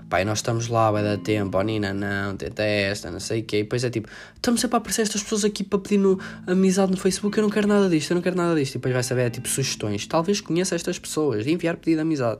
Pai, 0.07 0.23
nós 0.23 0.37
estamos 0.37 0.67
lá, 0.67 0.91
vai 0.91 1.03
dar 1.03 1.17
tempo, 1.17 1.57
oh 1.57 1.61
Nina, 1.61 1.93
não, 1.93 2.37
tenta 2.37 2.63
esta, 2.63 3.11
não 3.11 3.19
sei 3.19 3.41
o 3.41 3.43
quê. 3.43 3.57
E 3.57 3.63
depois 3.63 3.83
é 3.83 3.89
tipo, 3.89 4.07
estamos 4.35 4.61
sempre 4.61 4.75
a 4.75 4.77
aparecer 4.77 5.01
estas 5.01 5.21
pessoas 5.21 5.43
aqui 5.43 5.63
para 5.65 5.79
pedir 5.79 5.97
no, 5.97 6.17
amizade 6.45 6.91
no 6.91 6.97
Facebook, 6.97 7.35
eu 7.37 7.41
não 7.41 7.49
quero 7.49 7.67
nada 7.67 7.89
disto, 7.89 8.11
eu 8.11 8.15
não 8.15 8.21
quero 8.21 8.37
nada 8.37 8.55
disto. 8.55 8.75
E 8.75 8.77
depois 8.77 8.93
vai 8.93 9.03
saber, 9.03 9.23
é 9.23 9.29
tipo, 9.31 9.49
sugestões. 9.49 10.05
Talvez 10.05 10.39
conheça 10.39 10.75
estas 10.75 10.99
pessoas, 10.99 11.45
e 11.45 11.51
enviar 11.51 11.75
pedido 11.75 11.97
de 11.97 12.01
amizade. 12.03 12.39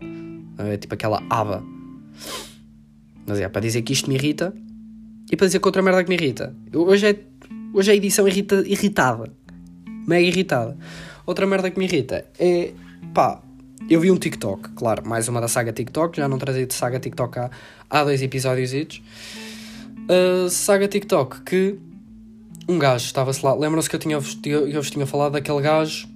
É 0.59 0.77
tipo 0.77 0.93
aquela 0.93 1.21
aba. 1.27 1.62
Mas 3.25 3.39
é, 3.39 3.50
para 3.50 3.62
dizer 3.62 3.81
que 3.81 3.91
isto 3.91 4.07
me 4.07 4.15
irrita 4.15 4.53
e 5.29 5.36
para 5.36 5.47
dizer 5.47 5.59
que 5.59 5.67
outra 5.67 5.81
merda 5.81 6.03
que 6.03 6.09
me 6.09 6.15
irrita. 6.15 6.55
Hoje 6.74 7.07
é, 7.07 7.19
hoje 7.74 7.91
a 7.91 7.95
edição 7.95 8.27
irrita, 8.27 8.63
irritada. 8.65 9.31
Mega 10.07 10.25
irritada. 10.25 10.77
Outra 11.25 11.45
merda 11.45 11.69
que 11.69 11.77
me 11.77 11.86
irrita 11.86 12.25
é, 12.39 12.71
pá, 13.13 13.41
eu 13.89 14.00
vi 14.00 14.12
um 14.12 14.17
TikTok, 14.17 14.69
claro, 14.75 15.07
mais 15.07 15.27
uma 15.27 15.41
da 15.41 15.47
saga 15.47 15.71
TikTok, 15.71 16.17
já 16.17 16.27
não 16.27 16.38
trazia 16.38 16.65
de 16.65 16.74
saga 16.74 17.00
TikTok 17.00 17.39
há, 17.39 17.50
há 17.89 18.03
dois 18.03 18.21
episódios. 18.21 19.01
Uh, 20.09 20.50
saga 20.50 20.88
TikTok 20.88 21.41
que 21.41 21.77
um 22.67 22.77
gajo 22.79 23.05
estava-se 23.05 23.45
lá. 23.45 23.53
Lembram-se 23.53 23.89
que 23.89 23.95
eu, 23.95 24.00
tinha, 24.00 24.15
eu 24.15 24.81
vos 24.81 24.89
tinha 24.89 25.05
falado 25.05 25.33
daquele 25.33 25.62
gajo 25.62 26.07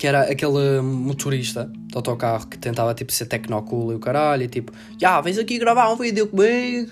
que 0.00 0.06
era 0.06 0.22
aquele 0.22 0.80
motorista 0.80 1.70
de 1.74 1.94
autocarro 1.94 2.46
que 2.46 2.56
tentava 2.56 2.94
tipo 2.94 3.12
ser 3.12 3.26
tecnocool 3.26 3.92
e 3.92 3.96
o 3.96 3.98
caralho, 3.98 4.44
e 4.44 4.48
tipo, 4.48 4.72
já, 4.98 5.20
vens 5.20 5.36
aqui 5.36 5.58
gravar 5.58 5.92
um 5.92 5.96
vídeo 5.96 6.26
comigo, 6.26 6.90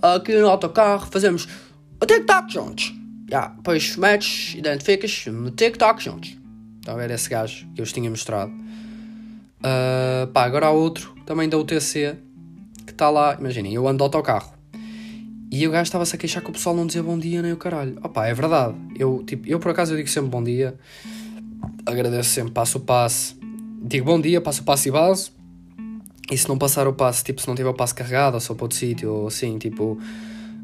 aqui 0.00 0.32
no 0.38 0.46
autocarro, 0.46 1.08
fazemos 1.10 1.48
TikTok 2.04 2.52
juntos. 2.52 2.94
Yeah, 3.30 3.54
depois 3.56 3.96
metes, 3.96 4.54
identificas 4.54 5.26
no 5.26 5.50
TikTok 5.50 6.02
juntos. 6.02 6.36
Estão 6.78 6.94
a 6.94 6.98
ver 6.98 7.10
esse 7.10 7.30
gajo 7.30 7.66
que 7.74 7.80
eu 7.80 7.84
vos 7.84 7.92
tinha 7.92 8.10
mostrado. 8.10 8.52
Uh, 8.52 10.26
pá, 10.32 10.44
agora 10.44 10.66
há 10.66 10.70
outro, 10.70 11.14
também 11.24 11.48
da 11.48 11.56
UTC, 11.56 12.16
que 12.84 12.92
está 12.92 13.10
lá. 13.10 13.36
Imaginem, 13.40 13.74
eu 13.74 13.88
ando 13.88 13.98
de 13.98 14.02
autocarro. 14.04 14.52
E 15.50 15.66
o 15.66 15.70
gajo 15.70 15.84
estava-se 15.84 16.14
a 16.14 16.18
queixar 16.18 16.42
que 16.42 16.50
o 16.50 16.52
pessoal 16.52 16.76
não 16.76 16.86
dizia 16.86 17.02
bom 17.02 17.18
dia 17.18 17.40
nem 17.40 17.52
o 17.52 17.56
caralho. 17.56 17.98
Opá, 18.02 18.26
é 18.26 18.34
verdade. 18.34 18.76
Eu, 18.98 19.24
tipo, 19.26 19.48
eu 19.48 19.58
por 19.58 19.70
acaso 19.70 19.92
eu 19.92 19.96
digo 19.96 20.08
sempre 20.08 20.30
bom 20.30 20.42
dia. 20.42 20.74
Agradeço 21.84 22.30
sempre, 22.30 22.52
passo 22.52 22.78
o 22.78 22.80
passe. 22.80 23.36
Digo 23.82 24.06
bom 24.06 24.20
dia, 24.20 24.40
passo 24.40 24.62
o 24.62 24.64
passe 24.64 24.88
e 24.88 24.92
base. 24.92 25.30
E 26.30 26.36
se 26.36 26.48
não 26.48 26.58
passar 26.58 26.88
o 26.88 26.92
passe, 26.92 27.22
tipo, 27.22 27.40
se 27.40 27.46
não 27.46 27.54
tiver 27.54 27.68
o 27.68 27.74
passe 27.74 27.94
carregado, 27.94 28.34
ou 28.34 28.40
só 28.40 28.54
para 28.54 28.64
outro 28.64 28.76
sítio, 28.76 29.12
ou 29.12 29.26
assim, 29.28 29.56
tipo. 29.58 29.98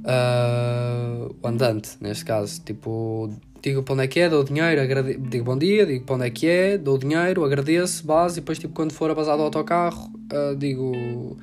Uh, 0.04 1.34
o 1.40 1.48
andante, 1.48 1.96
neste 2.00 2.24
caso, 2.24 2.60
tipo 2.64 3.32
digo 3.62 3.82
para 3.84 3.94
onde 3.94 4.02
é 4.02 4.08
que 4.08 4.18
é, 4.18 4.28
dou 4.28 4.42
dinheiro, 4.42 4.80
agrade... 4.80 5.16
digo 5.16 5.44
bom 5.44 5.56
dia, 5.56 5.86
digo 5.86 6.04
para 6.04 6.16
onde 6.16 6.26
é 6.26 6.30
que 6.30 6.48
é, 6.48 6.76
dou 6.76 6.98
dinheiro, 6.98 7.44
agradeço, 7.44 8.04
base, 8.04 8.38
e 8.38 8.40
depois 8.40 8.58
tipo, 8.58 8.74
quando 8.74 8.92
for 8.92 9.08
a 9.10 9.14
basar 9.14 9.36
do 9.36 9.44
autocarro, 9.44 10.10
uh, 10.32 10.56
digo 10.56 11.36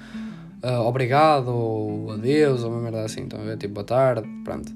uh, 0.62 0.82
obrigado, 0.86 1.48
ou 1.48 2.12
adeus, 2.12 2.64
ou 2.64 2.72
uma 2.72 2.82
merda 2.82 3.04
assim, 3.04 3.22
então 3.22 3.50
é 3.50 3.56
tipo 3.56 3.74
boa 3.74 3.86
tarde, 3.86 4.28
pronto. 4.44 4.72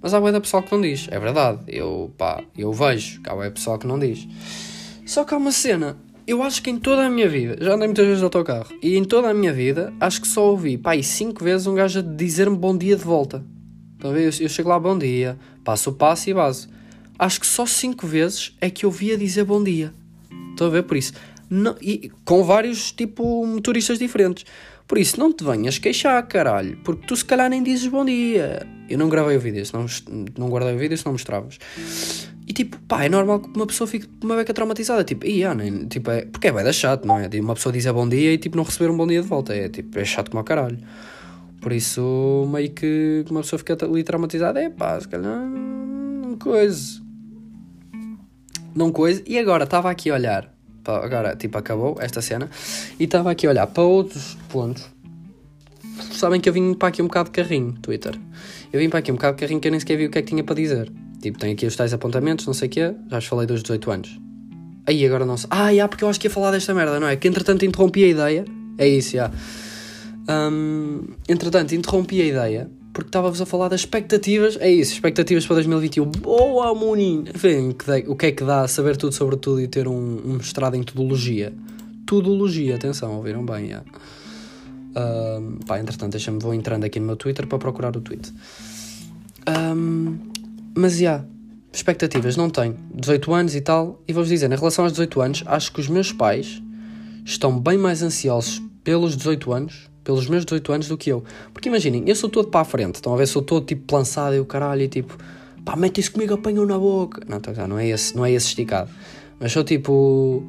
Mas 0.00 0.14
há 0.14 0.20
boa 0.20 0.40
pessoal 0.40 0.62
que 0.62 0.72
não 0.72 0.80
diz, 0.80 1.08
é 1.10 1.18
verdade, 1.18 1.58
eu 1.66 2.12
pá, 2.16 2.42
eu 2.56 2.72
vejo 2.72 3.20
que 3.20 3.28
há 3.28 3.34
boa 3.34 3.50
pessoal 3.50 3.78
que 3.78 3.86
não 3.86 3.98
diz. 3.98 4.28
Só 5.04 5.24
que 5.24 5.34
há 5.34 5.36
uma 5.36 5.52
cena, 5.52 5.96
eu 6.26 6.42
acho 6.42 6.62
que 6.62 6.70
em 6.70 6.78
toda 6.78 7.06
a 7.06 7.10
minha 7.10 7.28
vida, 7.28 7.56
já 7.60 7.74
andei 7.74 7.88
muitas 7.88 8.04
vezes 8.04 8.18
de 8.18 8.24
autocarro, 8.24 8.74
e 8.82 8.96
em 8.96 9.04
toda 9.04 9.30
a 9.30 9.34
minha 9.34 9.52
vida, 9.52 9.92
acho 10.00 10.20
que 10.20 10.28
só 10.28 10.50
ouvi, 10.50 10.78
pá, 10.78 10.96
e 10.96 11.02
cinco 11.02 11.42
vezes 11.44 11.66
um 11.66 11.74
gajo 11.74 11.98
a 11.98 12.02
dizer-me 12.02 12.56
bom 12.56 12.76
dia 12.76 12.96
de 12.96 13.04
volta. 13.04 13.44
Então, 13.96 14.16
eu, 14.16 14.30
eu 14.40 14.48
chego 14.48 14.68
lá, 14.68 14.78
bom 14.78 14.98
dia, 14.98 15.38
passo 15.64 15.90
o 15.90 15.92
passo 15.92 16.28
e 16.28 16.34
base 16.34 16.68
acho 17.18 17.40
que 17.40 17.46
só 17.46 17.66
cinco 17.66 18.06
vezes 18.06 18.54
é 18.60 18.68
que 18.70 18.84
eu 18.84 18.90
via 18.90 19.16
dizer 19.16 19.44
bom 19.44 19.62
dia. 19.62 19.92
Estão 20.50 20.66
a 20.66 20.70
ver? 20.70 20.82
Por 20.84 20.96
isso, 20.96 21.12
não, 21.48 21.76
e 21.80 22.10
com 22.24 22.42
vários 22.44 22.92
tipo 22.92 23.46
motoristas 23.46 23.98
diferentes. 23.98 24.44
Por 24.86 24.98
isso, 24.98 25.18
não 25.18 25.32
te 25.32 25.42
venhas 25.42 25.78
queixar, 25.78 26.22
caralho, 26.26 26.78
porque 26.84 27.06
tu 27.06 27.16
se 27.16 27.24
calhar 27.24 27.48
nem 27.48 27.62
dizes 27.62 27.86
bom 27.86 28.04
dia. 28.04 28.66
Eu 28.88 28.98
não 28.98 29.08
gravei 29.08 29.36
o 29.36 29.40
vídeo, 29.40 29.64
não, 29.72 29.86
não 30.36 30.50
guardei 30.50 30.74
o 30.74 30.78
vídeo 30.78 30.96
se 30.96 31.06
não 31.06 31.12
mostravas. 31.12 31.58
E 32.46 32.52
tipo, 32.52 32.78
pá, 32.86 33.04
é 33.04 33.08
normal 33.08 33.40
que 33.40 33.48
uma 33.56 33.66
pessoa 33.66 33.88
fique 33.88 34.08
uma 34.22 34.36
beca 34.36 34.52
traumatizada. 34.52 35.02
Tipo, 35.02 35.26
ia, 35.26 35.54
nem, 35.54 35.86
tipo, 35.86 36.10
é, 36.10 36.26
porque 36.26 36.48
é 36.48 36.52
bem 36.52 36.72
chato, 36.72 37.06
não 37.06 37.18
é? 37.18 37.28
Uma 37.40 37.54
pessoa 37.54 37.72
dizer 37.72 37.92
bom 37.92 38.08
dia 38.08 38.32
e 38.32 38.38
tipo 38.38 38.56
não 38.56 38.64
receber 38.64 38.90
um 38.90 38.96
bom 38.96 39.06
dia 39.06 39.22
de 39.22 39.28
volta. 39.28 39.54
É 39.54 39.68
tipo, 39.68 39.98
é 39.98 40.04
chato 40.04 40.30
como 40.30 40.42
o 40.42 40.44
caralho. 40.44 40.78
Por 41.60 41.72
isso, 41.72 42.46
meio 42.52 42.70
que 42.70 43.24
uma 43.30 43.40
pessoa 43.40 43.58
fica 43.58 43.76
ali 43.82 44.04
traumatizada, 44.04 44.60
é 44.60 44.68
pá, 44.68 45.00
se 45.00 45.08
calhar, 45.08 45.40
coisa 46.38 47.02
não 48.74 48.90
coisa. 48.90 49.22
E 49.26 49.38
agora 49.38 49.64
estava 49.64 49.90
aqui 49.90 50.10
a 50.10 50.14
olhar, 50.14 50.52
agora 50.84 51.36
tipo 51.36 51.56
acabou 51.56 51.96
esta 52.00 52.20
cena, 52.20 52.50
e 52.98 53.04
estava 53.04 53.30
aqui 53.30 53.46
a 53.46 53.50
olhar 53.50 53.66
para 53.66 53.84
outros 53.84 54.36
pontos 54.48 54.92
sabem 56.12 56.40
que 56.40 56.48
eu 56.48 56.52
vim 56.52 56.74
para 56.74 56.88
aqui 56.88 57.02
um 57.02 57.06
bocado 57.06 57.30
de 57.30 57.42
carrinho, 57.42 57.72
Twitter. 57.80 58.18
Eu 58.72 58.80
vim 58.80 58.88
para 58.88 58.98
aqui 58.98 59.12
um 59.12 59.14
bocado 59.14 59.36
de 59.36 59.40
carrinho 59.40 59.60
que 59.60 59.68
eu 59.68 59.70
nem 59.70 59.80
sequer 59.80 59.96
vi 59.96 60.06
o 60.06 60.10
que 60.10 60.18
é 60.18 60.22
que 60.22 60.28
tinha 60.28 60.42
para 60.42 60.54
dizer. 60.54 60.90
Tipo, 61.24 61.38
tenho 61.38 61.54
aqui 61.54 61.64
os 61.64 61.74
tais 61.74 61.94
apontamentos, 61.94 62.44
não 62.44 62.52
sei 62.52 62.68
o 62.68 62.70
quê, 62.70 62.94
já 63.10 63.18
vos 63.18 63.24
falei 63.24 63.46
dos 63.46 63.62
18 63.62 63.90
anos. 63.90 64.20
Aí 64.86 65.06
agora 65.06 65.24
não 65.24 65.38
sei. 65.38 65.48
Ah, 65.50 65.74
já, 65.74 65.88
porque 65.88 66.04
eu 66.04 66.08
acho 66.10 66.20
que 66.20 66.26
ia 66.26 66.30
falar 66.30 66.50
desta 66.50 66.74
merda, 66.74 67.00
não 67.00 67.08
é? 67.08 67.16
Que 67.16 67.26
entretanto 67.26 67.64
interrompi 67.64 68.04
a 68.04 68.08
ideia. 68.08 68.44
É 68.76 68.86
isso, 68.86 69.16
já. 69.16 69.30
Um, 70.28 71.00
entretanto, 71.26 71.74
interrompi 71.74 72.20
a 72.20 72.26
ideia 72.26 72.70
porque 72.92 73.08
estava-vos 73.08 73.40
a 73.40 73.46
falar 73.46 73.68
das 73.68 73.80
expectativas. 73.80 74.58
É 74.60 74.70
isso, 74.70 74.92
expectativas 74.92 75.46
para 75.46 75.54
2021. 75.54 76.10
Boa, 76.10 76.74
Munin! 76.74 77.24
Enfim, 77.34 77.74
o 78.06 78.14
que 78.14 78.26
é 78.26 78.32
que 78.32 78.44
dá 78.44 78.68
saber 78.68 78.98
tudo 78.98 79.14
sobre 79.14 79.36
tudo 79.36 79.62
e 79.62 79.66
ter 79.66 79.88
um, 79.88 80.20
um 80.24 80.34
mestrado 80.34 80.76
em 80.76 80.82
tudologia? 80.82 81.54
Tudologia, 82.04 82.74
atenção, 82.76 83.16
ouviram 83.16 83.46
bem, 83.46 83.70
já. 83.70 83.82
Um, 84.94 85.56
pá, 85.66 85.80
entretanto, 85.80 86.12
deixa-me, 86.12 86.38
vou 86.38 86.52
entrando 86.52 86.84
aqui 86.84 87.00
no 87.00 87.06
meu 87.06 87.16
Twitter 87.16 87.46
para 87.46 87.58
procurar 87.58 87.96
o 87.96 88.00
tweet. 88.02 88.30
Um, 89.48 90.18
mas, 90.76 90.98
já, 90.98 91.24
expectativas 91.72 92.36
não 92.36 92.50
tenho. 92.50 92.76
18 92.94 93.32
anos 93.32 93.54
e 93.54 93.60
tal. 93.60 94.02
E 94.06 94.12
vou-vos 94.12 94.28
dizer, 94.28 94.50
em 94.50 94.56
relação 94.56 94.84
aos 94.84 94.92
18 94.92 95.20
anos, 95.20 95.44
acho 95.46 95.72
que 95.72 95.80
os 95.80 95.88
meus 95.88 96.12
pais 96.12 96.62
estão 97.24 97.58
bem 97.58 97.78
mais 97.78 98.02
ansiosos 98.02 98.62
pelos 98.82 99.16
18 99.16 99.52
anos 99.52 99.94
pelos 100.04 100.28
meus 100.28 100.44
18 100.44 100.72
anos 100.72 100.88
do 100.88 100.98
que 100.98 101.10
eu. 101.10 101.24
Porque 101.52 101.68
imaginem, 101.68 102.04
eu 102.06 102.14
sou 102.14 102.28
todo 102.28 102.48
para 102.48 102.60
a 102.60 102.64
frente, 102.64 102.96
estão 102.96 103.14
a 103.14 103.16
ver, 103.16 103.26
sou 103.26 103.42
todo 103.42 103.64
tipo 103.64 103.96
lançado 103.96 104.36
e 104.36 104.38
o 104.38 104.44
caralho 104.44 104.82
e 104.82 104.88
tipo, 104.88 105.16
pá, 105.64 105.74
mete 105.74 106.00
isso 106.00 106.12
comigo, 106.12 106.34
apanham 106.34 106.66
na 106.66 106.78
boca. 106.78 107.22
Não, 107.26 107.40
tá, 107.40 107.66
não 107.66 107.78
é 107.78 107.88
esse, 107.88 108.14
não 108.14 108.24
é 108.24 108.30
esse 108.30 108.48
esticado. 108.48 108.90
Mas 109.40 109.50
sou 109.50 109.64
tipo, 109.64 110.44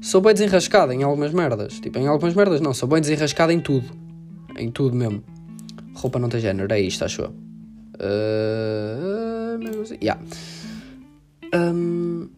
sou 0.00 0.20
bem 0.20 0.34
desenrascado 0.34 0.92
em 0.92 1.02
algumas 1.02 1.32
merdas. 1.32 1.80
Tipo, 1.80 1.98
em 1.98 2.06
algumas 2.06 2.34
merdas 2.34 2.60
não, 2.60 2.74
sou 2.74 2.88
bem 2.88 3.00
desenrascado 3.00 3.50
em 3.50 3.60
tudo. 3.60 3.88
Em 4.56 4.70
tudo 4.70 4.94
mesmo. 4.94 5.24
Roupa 5.94 6.18
não 6.18 6.28
tem 6.28 6.40
género, 6.40 6.72
é 6.72 6.80
isto, 6.80 7.04
acho 7.04 7.22
eu. 7.22 7.30
Uh, 7.94 9.17
yeah. 10.02 10.20
Um, 11.54 12.28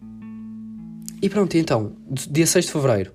e 1.22 1.28
pronto, 1.28 1.56
então, 1.56 1.92
dia 2.30 2.46
6 2.46 2.66
de 2.66 2.72
Fevereiro 2.72 3.12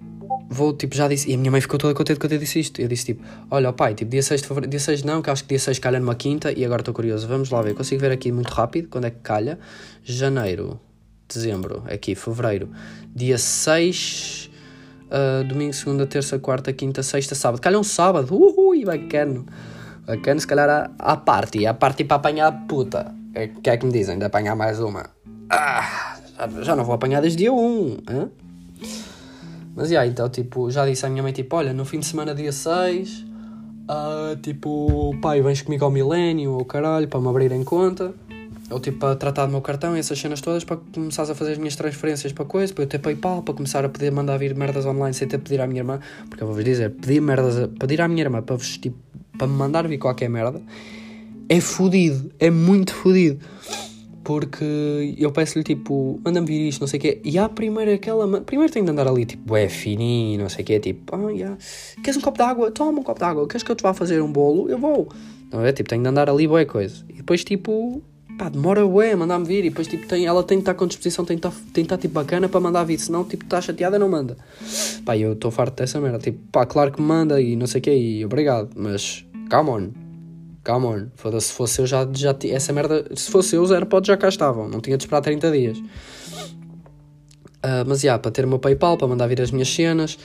vou, 0.50 0.74
tipo, 0.74 0.96
já 0.96 1.08
disse, 1.08 1.30
e 1.30 1.34
a 1.34 1.38
minha 1.38 1.52
mãe 1.52 1.60
ficou 1.62 1.78
toda 1.78 1.94
contente 1.94 2.20
quando 2.20 2.34
eu 2.34 2.40
disse 2.40 2.60
isto. 2.60 2.82
Eu 2.82 2.88
disse, 2.88 3.06
tipo, 3.06 3.24
olha, 3.50 3.72
pai, 3.74 3.94
tipo, 3.94 4.12
dia 4.12 4.22
6 4.22 4.42
de 4.42 4.48
fevereiro, 4.48 4.72
dia 4.72 4.80
6 4.80 5.04
não, 5.04 5.22
que 5.22 5.30
acho 5.30 5.44
que 5.44 5.50
dia 5.50 5.60
6 5.60 5.80
calha 5.80 6.00
numa 6.00 6.16
quinta, 6.16 6.52
e 6.52 6.64
agora 6.64 6.82
estou 6.82 6.94
curioso, 6.94 7.28
vamos 7.28 7.50
lá 7.50 7.62
ver, 7.62 7.74
consigo 7.74 8.02
ver 8.02 8.12
aqui 8.12 8.32
muito 8.32 8.50
rápido, 8.50 8.88
quando 8.90 9.06
é 9.06 9.10
que 9.10 9.20
calha, 9.20 9.60
janeiro, 10.04 10.80
dezembro, 11.28 11.84
aqui, 11.88 12.16
fevereiro, 12.16 12.70
dia 13.14 13.38
6, 13.38 14.50
uh, 15.06 15.12
ah, 15.12 15.44
domingo, 15.44 15.74
segunda, 15.74 16.06
terça, 16.06 16.40
quarta, 16.40 16.72
quinta, 16.72 17.04
sexta, 17.04 17.36
sábado, 17.36 17.62
calha 17.62 17.80
um 17.80 17.84
sábado, 17.84 18.34
uhul, 18.36 18.86
bacana, 18.86 19.44
bacana, 20.06 20.40
se 20.40 20.48
calhar 20.48 20.92
a 20.98 21.18
party, 21.18 21.66
a 21.66 21.74
party 21.74 22.04
para 22.04 22.18
apanhar 22.18 22.48
a 22.48 22.52
puta, 22.52 23.14
o 23.36 23.40
é, 23.40 23.48
que 23.48 23.70
é 23.70 23.78
que 23.78 23.86
me 23.86 23.92
dizem 23.92 24.18
de 24.18 24.24
apanhar 24.24 24.56
mais 24.56 24.80
uma? 24.80 25.10
Ah, 25.50 26.18
já, 26.62 26.76
não 26.76 26.86
vou 26.86 26.96
apanhar 26.96 27.22
desde 27.22 27.40
dia 27.40 27.54
1, 27.54 27.98
hein? 28.10 28.32
Mas, 29.76 29.92
yeah, 29.92 30.10
então, 30.10 30.30
tipo, 30.30 30.72
já 30.72 30.86
disse 30.86 31.06
à 31.06 31.10
minha 31.10 31.22
mãe, 31.22 31.34
tipo, 31.34 31.54
olha, 31.54 31.74
no 31.74 31.84
fim 31.84 32.00
de 32.00 32.06
semana, 32.06 32.34
dia 32.34 32.54
6, 32.54 33.20
uh, 33.20 33.26
ah, 33.90 34.38
tipo, 34.42 35.14
pai, 35.22 35.42
vens 35.42 35.62
comigo 35.62 35.84
ao 35.84 35.92
milénio, 35.92 36.54
ou 36.54 36.64
caralho, 36.64 37.10
para 37.10 37.20
me 37.20 37.28
abrirem 37.28 37.62
conta, 37.66 38.14
ou 38.72 38.80
tipo, 38.80 39.00
para 39.00 39.18
tratar 39.18 39.48
do 39.48 39.52
meu 39.52 39.62
cartão 39.62 39.94
essas 39.98 40.18
cenas 40.18 40.40
todas, 40.40 40.64
para 40.64 40.78
começares 40.94 41.30
a 41.30 41.36
fazer 41.36 41.52
as 41.52 41.58
minhas 41.58 41.76
transferências 41.76 42.32
para 42.32 42.46
coisa, 42.46 42.74
para 42.74 42.86
eu 42.86 42.88
ter 42.88 43.00
PayPal, 43.00 43.44
para 43.44 43.54
começar 43.54 43.84
a 43.84 43.90
poder 43.90 44.12
mandar 44.14 44.38
vir 44.38 44.56
merdas 44.56 44.86
online 44.86 45.14
sem 45.14 45.28
ter 45.28 45.40
pedir 45.40 45.60
à 45.60 45.68
minha 45.68 45.82
irmã, 45.82 46.00
porque 46.30 46.42
eu 46.42 46.48
vou-vos 46.48 46.64
dizer, 46.64 46.92
pedir 46.92 47.22
merdas, 47.22 47.70
pedir 47.78 48.00
à 48.00 48.08
minha 48.08 48.24
irmã 48.24 48.42
para, 48.42 48.56
vos, 48.56 48.78
tipo, 48.78 48.98
para 49.38 49.46
me 49.46 49.54
mandar 49.54 49.86
vir 49.90 49.98
qualquer 49.98 50.30
merda, 50.30 50.62
é 51.50 51.60
fodido, 51.60 52.32
é 52.40 52.50
muito 52.50 52.94
fodido 52.94 53.40
porque 54.26 55.16
eu 55.20 55.32
peço-lhe 55.32 55.64
tipo, 55.64 56.20
manda-me 56.26 56.48
vir 56.48 56.68
isto, 56.68 56.82
não 56.82 56.88
sei 56.88 56.98
o 56.98 57.02
quê, 57.02 57.22
e 57.24 57.38
há 57.38 57.48
primeiro 57.48 57.94
aquela. 57.94 58.42
Primeiro 58.42 58.74
tenho 58.74 58.84
de 58.84 58.92
andar 58.92 59.08
ali 59.08 59.24
tipo, 59.24 59.56
é 59.56 59.70
fininho, 59.70 60.42
não 60.42 60.50
sei 60.50 60.64
o 60.64 60.66
quê, 60.66 60.80
tipo, 60.80 61.16
ah, 61.16 61.32
yeah. 61.32 61.56
queres 62.04 62.18
um 62.18 62.22
copo 62.22 62.40
de 62.40 62.44
água? 62.44 62.72
Toma 62.72 63.00
um 63.00 63.04
copo 63.04 63.20
de 63.20 63.26
água, 63.26 63.48
queres 63.48 63.62
que 63.62 63.72
eu 63.72 63.76
te 63.76 63.84
vá 63.84 63.94
fazer 63.94 64.20
um 64.22 64.32
bolo? 64.32 64.68
Eu 64.68 64.80
vou. 64.80 65.08
Não 65.54 65.64
é? 65.64 65.72
Tipo, 65.72 65.90
tenho 65.90 66.02
de 66.02 66.10
andar 66.10 66.28
ali, 66.28 66.48
boa 66.48 66.66
coisa. 66.66 67.06
E 67.08 67.14
depois, 67.14 67.44
tipo, 67.44 68.02
pá, 68.36 68.50
demora 68.50 68.84
bué 68.86 69.16
mandar-me 69.16 69.46
vir, 69.46 69.64
e 69.64 69.70
depois, 69.70 69.88
tipo, 69.88 70.08
tem, 70.08 70.26
ela 70.26 70.42
tem 70.44 70.58
de 70.58 70.64
estar 70.64 70.74
com 70.74 70.88
disposição, 70.88 71.24
tem 71.24 71.38
de 71.38 71.48
estar, 71.48 71.62
tem 71.72 71.84
de 71.84 71.86
estar 71.86 71.98
tipo 72.00 72.16
bacana 72.16 72.50
para 72.50 72.60
mandar 72.60 72.84
vir, 72.84 72.98
senão, 72.98 73.24
tipo, 73.24 73.44
está 73.44 73.62
chateada, 73.62 74.00
não 74.00 74.10
manda. 74.10 74.36
Pá, 75.06 75.16
eu 75.16 75.34
estou 75.34 75.52
farto 75.52 75.76
dessa 75.76 76.02
merda, 76.02 76.18
tipo, 76.18 76.40
pá, 76.52 76.66
claro 76.66 76.92
que 76.92 77.00
manda 77.00 77.40
e 77.40 77.56
não 77.56 77.68
sei 77.68 77.80
o 77.80 77.84
quê, 77.84 77.96
e 77.96 78.26
obrigado, 78.26 78.72
mas, 78.76 79.24
come 79.52 79.70
on 79.70 80.05
Come 80.66 80.86
on. 80.88 81.08
Foda-se, 81.16 81.48
se 81.48 81.54
fosse 81.54 81.82
eu 81.82 81.86
já, 81.86 82.08
já 82.12 82.36
essa 82.50 82.74
merda, 82.74 83.06
se 83.16 83.30
fosse 83.30 83.56
eu, 83.56 83.62
os 83.62 83.72
AirPods 83.72 84.08
já 84.08 84.18
cá 84.18 84.28
estavam, 84.28 84.68
não 84.68 84.82
tinha 84.82 84.98
de 84.98 85.04
esperar 85.04 85.22
30 85.22 85.52
dias. 85.52 85.78
Uh, 85.78 85.84
mas 87.86 88.02
já, 88.02 88.08
yeah, 88.08 88.22
para 88.22 88.32
ter 88.32 88.46
o 88.46 88.48
meu 88.48 88.60
PayPal, 88.60 88.98
para 88.98 89.08
mandar 89.08 89.28
vir 89.28 89.42
as 89.42 89.52
minhas 89.52 89.70
cenas, 89.70 90.18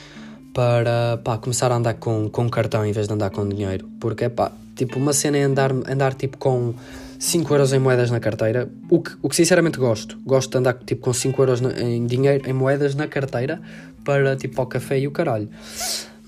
para 0.53 1.19
pá, 1.23 1.37
começar 1.37 1.71
a 1.71 1.75
andar 1.75 1.93
com, 1.95 2.29
com 2.29 2.49
cartão 2.49 2.85
em 2.85 2.91
vez 2.91 3.07
de 3.07 3.13
andar 3.13 3.29
com 3.29 3.47
dinheiro. 3.47 3.87
Porque, 3.99 4.29
pá, 4.29 4.51
tipo, 4.75 4.97
uma 4.97 5.13
cena 5.13 5.37
é 5.37 5.43
andar, 5.43 5.71
andar 5.71 6.15
tipo 6.15 6.37
com 6.37 6.73
5 7.19 7.53
euros 7.53 7.71
em 7.71 7.79
moedas 7.79 8.09
na 8.09 8.19
carteira, 8.19 8.67
o 8.89 8.99
que, 8.99 9.11
o 9.21 9.29
que 9.29 9.35
sinceramente 9.35 9.77
gosto. 9.77 10.17
Gosto 10.25 10.51
de 10.51 10.57
andar 10.57 10.73
tipo 10.73 11.03
com 11.03 11.13
5 11.13 11.39
euros 11.41 11.61
em 11.61 12.05
dinheiro, 12.07 12.49
em 12.49 12.53
moedas 12.53 12.95
na 12.95 13.07
carteira, 13.07 13.61
para 14.03 14.35
tipo 14.35 14.59
ao 14.59 14.65
café 14.65 14.99
e 14.99 15.07
o 15.07 15.11
caralho. 15.11 15.49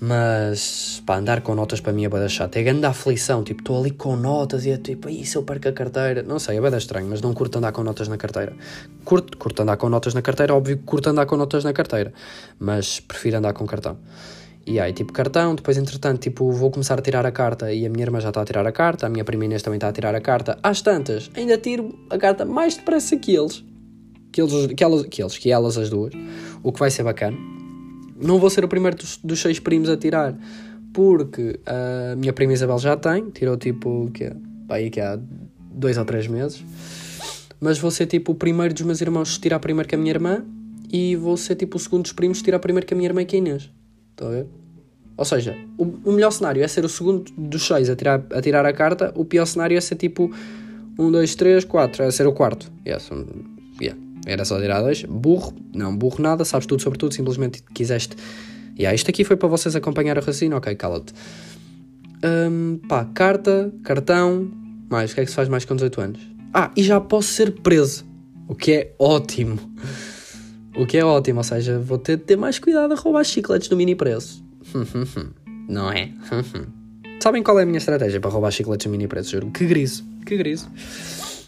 Mas, 0.06 1.02
pá, 1.06 1.16
andar 1.16 1.40
com 1.40 1.54
notas 1.54 1.80
para 1.80 1.90
mim 1.90 2.04
é 2.04 2.10
bada 2.10 2.28
chata. 2.28 2.58
É 2.58 2.62
grande 2.62 2.84
aflição. 2.84 3.42
Tipo, 3.42 3.62
estou 3.62 3.80
ali 3.80 3.90
com 3.90 4.14
notas 4.16 4.66
e 4.66 4.70
é 4.70 4.76
tipo, 4.76 5.08
aí 5.08 5.24
se 5.24 5.34
eu 5.34 5.42
perco 5.42 5.68
a 5.68 5.72
carteira. 5.72 6.22
Não 6.22 6.38
sei, 6.38 6.58
é 6.58 6.60
bada 6.60 6.76
estranho, 6.76 7.06
mas 7.08 7.22
não 7.22 7.32
curto 7.32 7.56
andar 7.56 7.72
com 7.72 7.82
notas 7.82 8.06
na 8.06 8.18
carteira. 8.18 8.52
Curto, 9.02 9.38
curto 9.38 9.62
andar 9.62 9.78
com 9.78 9.88
notas 9.88 10.12
na 10.12 10.20
carteira, 10.20 10.54
óbvio 10.54 10.76
que 10.76 10.82
curto 10.82 11.08
andar 11.08 11.24
com 11.24 11.38
notas 11.38 11.64
na 11.64 11.72
carteira. 11.72 12.12
Mas 12.58 13.00
prefiro 13.00 13.38
andar 13.38 13.54
com 13.54 13.66
cartão. 13.66 13.96
E 14.66 14.78
aí, 14.78 14.92
tipo, 14.92 15.10
cartão, 15.10 15.54
depois 15.54 15.78
entretanto, 15.78 16.20
tipo, 16.20 16.52
vou 16.52 16.70
começar 16.70 16.98
a 16.98 17.02
tirar 17.02 17.24
a 17.24 17.32
carta 17.32 17.72
e 17.72 17.86
a 17.86 17.88
minha 17.88 18.04
irmã 18.04 18.20
já 18.20 18.28
está 18.28 18.42
a 18.42 18.44
tirar 18.44 18.66
a 18.66 18.72
carta, 18.72 19.06
a 19.06 19.08
minha 19.08 19.24
prima 19.24 19.46
Inês 19.46 19.62
também 19.62 19.78
está 19.78 19.88
a 19.88 19.92
tirar 19.92 20.14
a 20.14 20.20
carta. 20.20 20.58
Às 20.62 20.82
tantas, 20.82 21.30
ainda 21.34 21.56
tiro 21.56 21.98
a 22.10 22.18
carta 22.18 22.44
mais 22.44 22.76
depressa 22.76 23.16
que 23.16 23.34
eles. 23.34 23.64
Que 24.30 24.42
eles, 24.42 24.66
que 24.74 24.84
elas, 24.84 25.02
que 25.06 25.22
eles, 25.22 25.38
que 25.38 25.50
elas 25.50 25.78
as 25.78 25.88
duas. 25.88 26.12
O 26.62 26.72
que 26.72 26.80
vai 26.80 26.90
ser 26.90 27.04
bacana 27.04 27.53
não 28.20 28.38
vou 28.38 28.50
ser 28.50 28.64
o 28.64 28.68
primeiro 28.68 28.96
dos, 28.96 29.18
dos 29.22 29.40
seis 29.40 29.58
primos 29.58 29.88
a 29.88 29.96
tirar, 29.96 30.36
porque 30.92 31.58
a 31.66 32.16
minha 32.16 32.32
prima 32.32 32.52
Isabel 32.52 32.78
já 32.78 32.96
tem, 32.96 33.30
tirou 33.30 33.56
tipo 33.56 34.10
que, 34.12 34.30
aí 34.68 34.90
que 34.90 35.00
há 35.00 35.18
dois 35.72 35.98
ou 35.98 36.04
três 36.04 36.26
meses, 36.26 36.64
mas 37.60 37.78
vou 37.78 37.90
ser 37.90 38.06
tipo 38.06 38.32
o 38.32 38.34
primeiro 38.34 38.72
dos 38.72 38.82
meus 38.82 39.00
irmãos 39.00 39.36
a 39.36 39.40
tirar 39.40 39.58
primeiro 39.58 39.88
que 39.88 39.94
a 39.94 39.98
minha 39.98 40.10
irmã 40.10 40.44
e 40.92 41.16
vou 41.16 41.36
ser 41.36 41.56
tipo 41.56 41.76
o 41.76 41.80
segundo 41.80 42.02
dos 42.02 42.12
primos 42.12 42.40
a 42.40 42.44
tirar 42.44 42.58
primeiro 42.58 42.86
que 42.86 42.94
a 42.94 42.96
minha 42.96 43.08
irmã 43.08 43.24
que 43.24 43.36
a 43.36 43.38
Inês. 43.38 43.70
Estão 44.10 44.28
a 44.28 44.30
ver? 44.30 44.46
Ou 45.16 45.24
seja, 45.24 45.56
o, 45.78 45.84
o, 46.04 46.12
melhor 46.12 46.30
cenário 46.30 46.62
é 46.62 46.68
ser 46.68 46.84
o 46.84 46.88
segundo 46.88 47.30
dos 47.36 47.66
seis 47.66 47.88
a 47.88 47.94
tirar, 47.94 48.24
a 48.32 48.42
tirar 48.42 48.66
a 48.66 48.72
carta, 48.72 49.12
o 49.16 49.24
pior 49.24 49.46
cenário 49.46 49.76
é 49.76 49.80
ser 49.80 49.94
tipo 49.94 50.30
um, 50.98 51.10
dois, 51.10 51.34
três, 51.34 51.64
quatro, 51.64 52.02
é 52.02 52.10
ser 52.10 52.26
o 52.26 52.32
quarto. 52.32 52.70
Yes, 52.86 53.10
um, 53.12 53.24
yeah. 53.80 54.00
Era 54.26 54.44
só 54.44 54.60
tirar 54.60 54.80
dois. 54.80 55.02
Burro, 55.02 55.54
não 55.74 55.96
burro 55.96 56.22
nada, 56.22 56.44
sabes 56.44 56.66
tudo 56.66 56.82
sobre 56.82 56.98
tudo, 56.98 57.14
simplesmente 57.14 57.62
quiseste. 57.74 58.16
E 58.76 58.82
yeah, 58.82 58.94
isto 58.94 59.08
aqui 59.08 59.22
foi 59.24 59.36
para 59.36 59.48
vocês 59.48 59.76
acompanhar 59.76 60.16
a 60.16 60.20
raciocínio, 60.20 60.56
ok, 60.56 60.74
cala-te. 60.74 61.12
Um, 62.24 62.78
pá, 62.88 63.04
carta, 63.04 63.72
cartão, 63.84 64.50
mais, 64.90 65.12
o 65.12 65.14
que 65.14 65.20
é 65.20 65.24
que 65.24 65.30
se 65.30 65.36
faz 65.36 65.48
mais 65.48 65.64
com 65.64 65.74
18 65.74 66.00
anos? 66.00 66.20
Ah, 66.52 66.70
e 66.76 66.82
já 66.82 67.00
posso 67.00 67.28
ser 67.28 67.52
preso, 67.52 68.04
o 68.48 68.54
que 68.54 68.72
é 68.72 68.94
ótimo. 68.98 69.58
O 70.76 70.86
que 70.86 70.96
é 70.96 71.04
ótimo, 71.04 71.38
ou 71.38 71.44
seja, 71.44 71.78
vou 71.78 71.98
ter 71.98 72.16
de 72.16 72.24
ter 72.24 72.36
mais 72.36 72.58
cuidado 72.58 72.92
a 72.92 72.96
roubar 72.96 73.24
chicletes 73.24 73.68
no 73.68 73.76
mini 73.76 73.94
preço. 73.94 74.44
Não 75.68 75.90
é? 75.92 76.10
Sabem 77.20 77.42
qual 77.42 77.58
é 77.58 77.62
a 77.62 77.66
minha 77.66 77.78
estratégia 77.78 78.20
para 78.20 78.30
roubar 78.30 78.50
chicletes 78.50 78.86
no 78.86 78.92
mini 78.92 79.06
preço? 79.06 79.30
Juro. 79.30 79.50
Que 79.50 79.66
griso, 79.66 80.04
que 80.26 80.36
griso. 80.36 80.68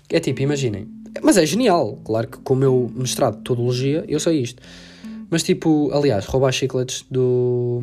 É 0.09 0.21
tipo, 0.21 0.43
imaginem, 0.43 0.89
mas 1.23 1.37
é 1.37 1.47
genial, 1.47 1.99
claro 2.05 2.29
que 2.29 2.39
com 2.39 2.55
o 2.55 2.57
meu 2.57 2.91
mestrado 2.95 3.37
de 3.37 3.43
todologia 3.43 4.05
eu 4.09 4.21
sei 4.21 4.41
isto. 4.41 4.63
Mas 5.29 5.43
tipo, 5.43 5.91
aliás, 5.93 6.25
roubar 6.27 6.53
chicletes 6.53 7.05
do, 7.11 7.83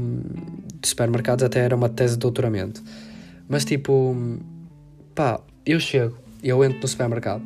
de 0.82 0.88
supermercados 0.88 1.43
até 1.43 1.60
era 1.60 1.76
uma 1.76 1.89
tese 1.89 2.13
de 2.13 2.19
doutoramento. 2.19 2.82
Mas 3.50 3.65
tipo, 3.65 4.15
pá, 5.13 5.41
eu 5.65 5.80
chego, 5.80 6.17
eu 6.41 6.63
entro 6.63 6.80
no 6.82 6.88
supermercado, 6.88 7.43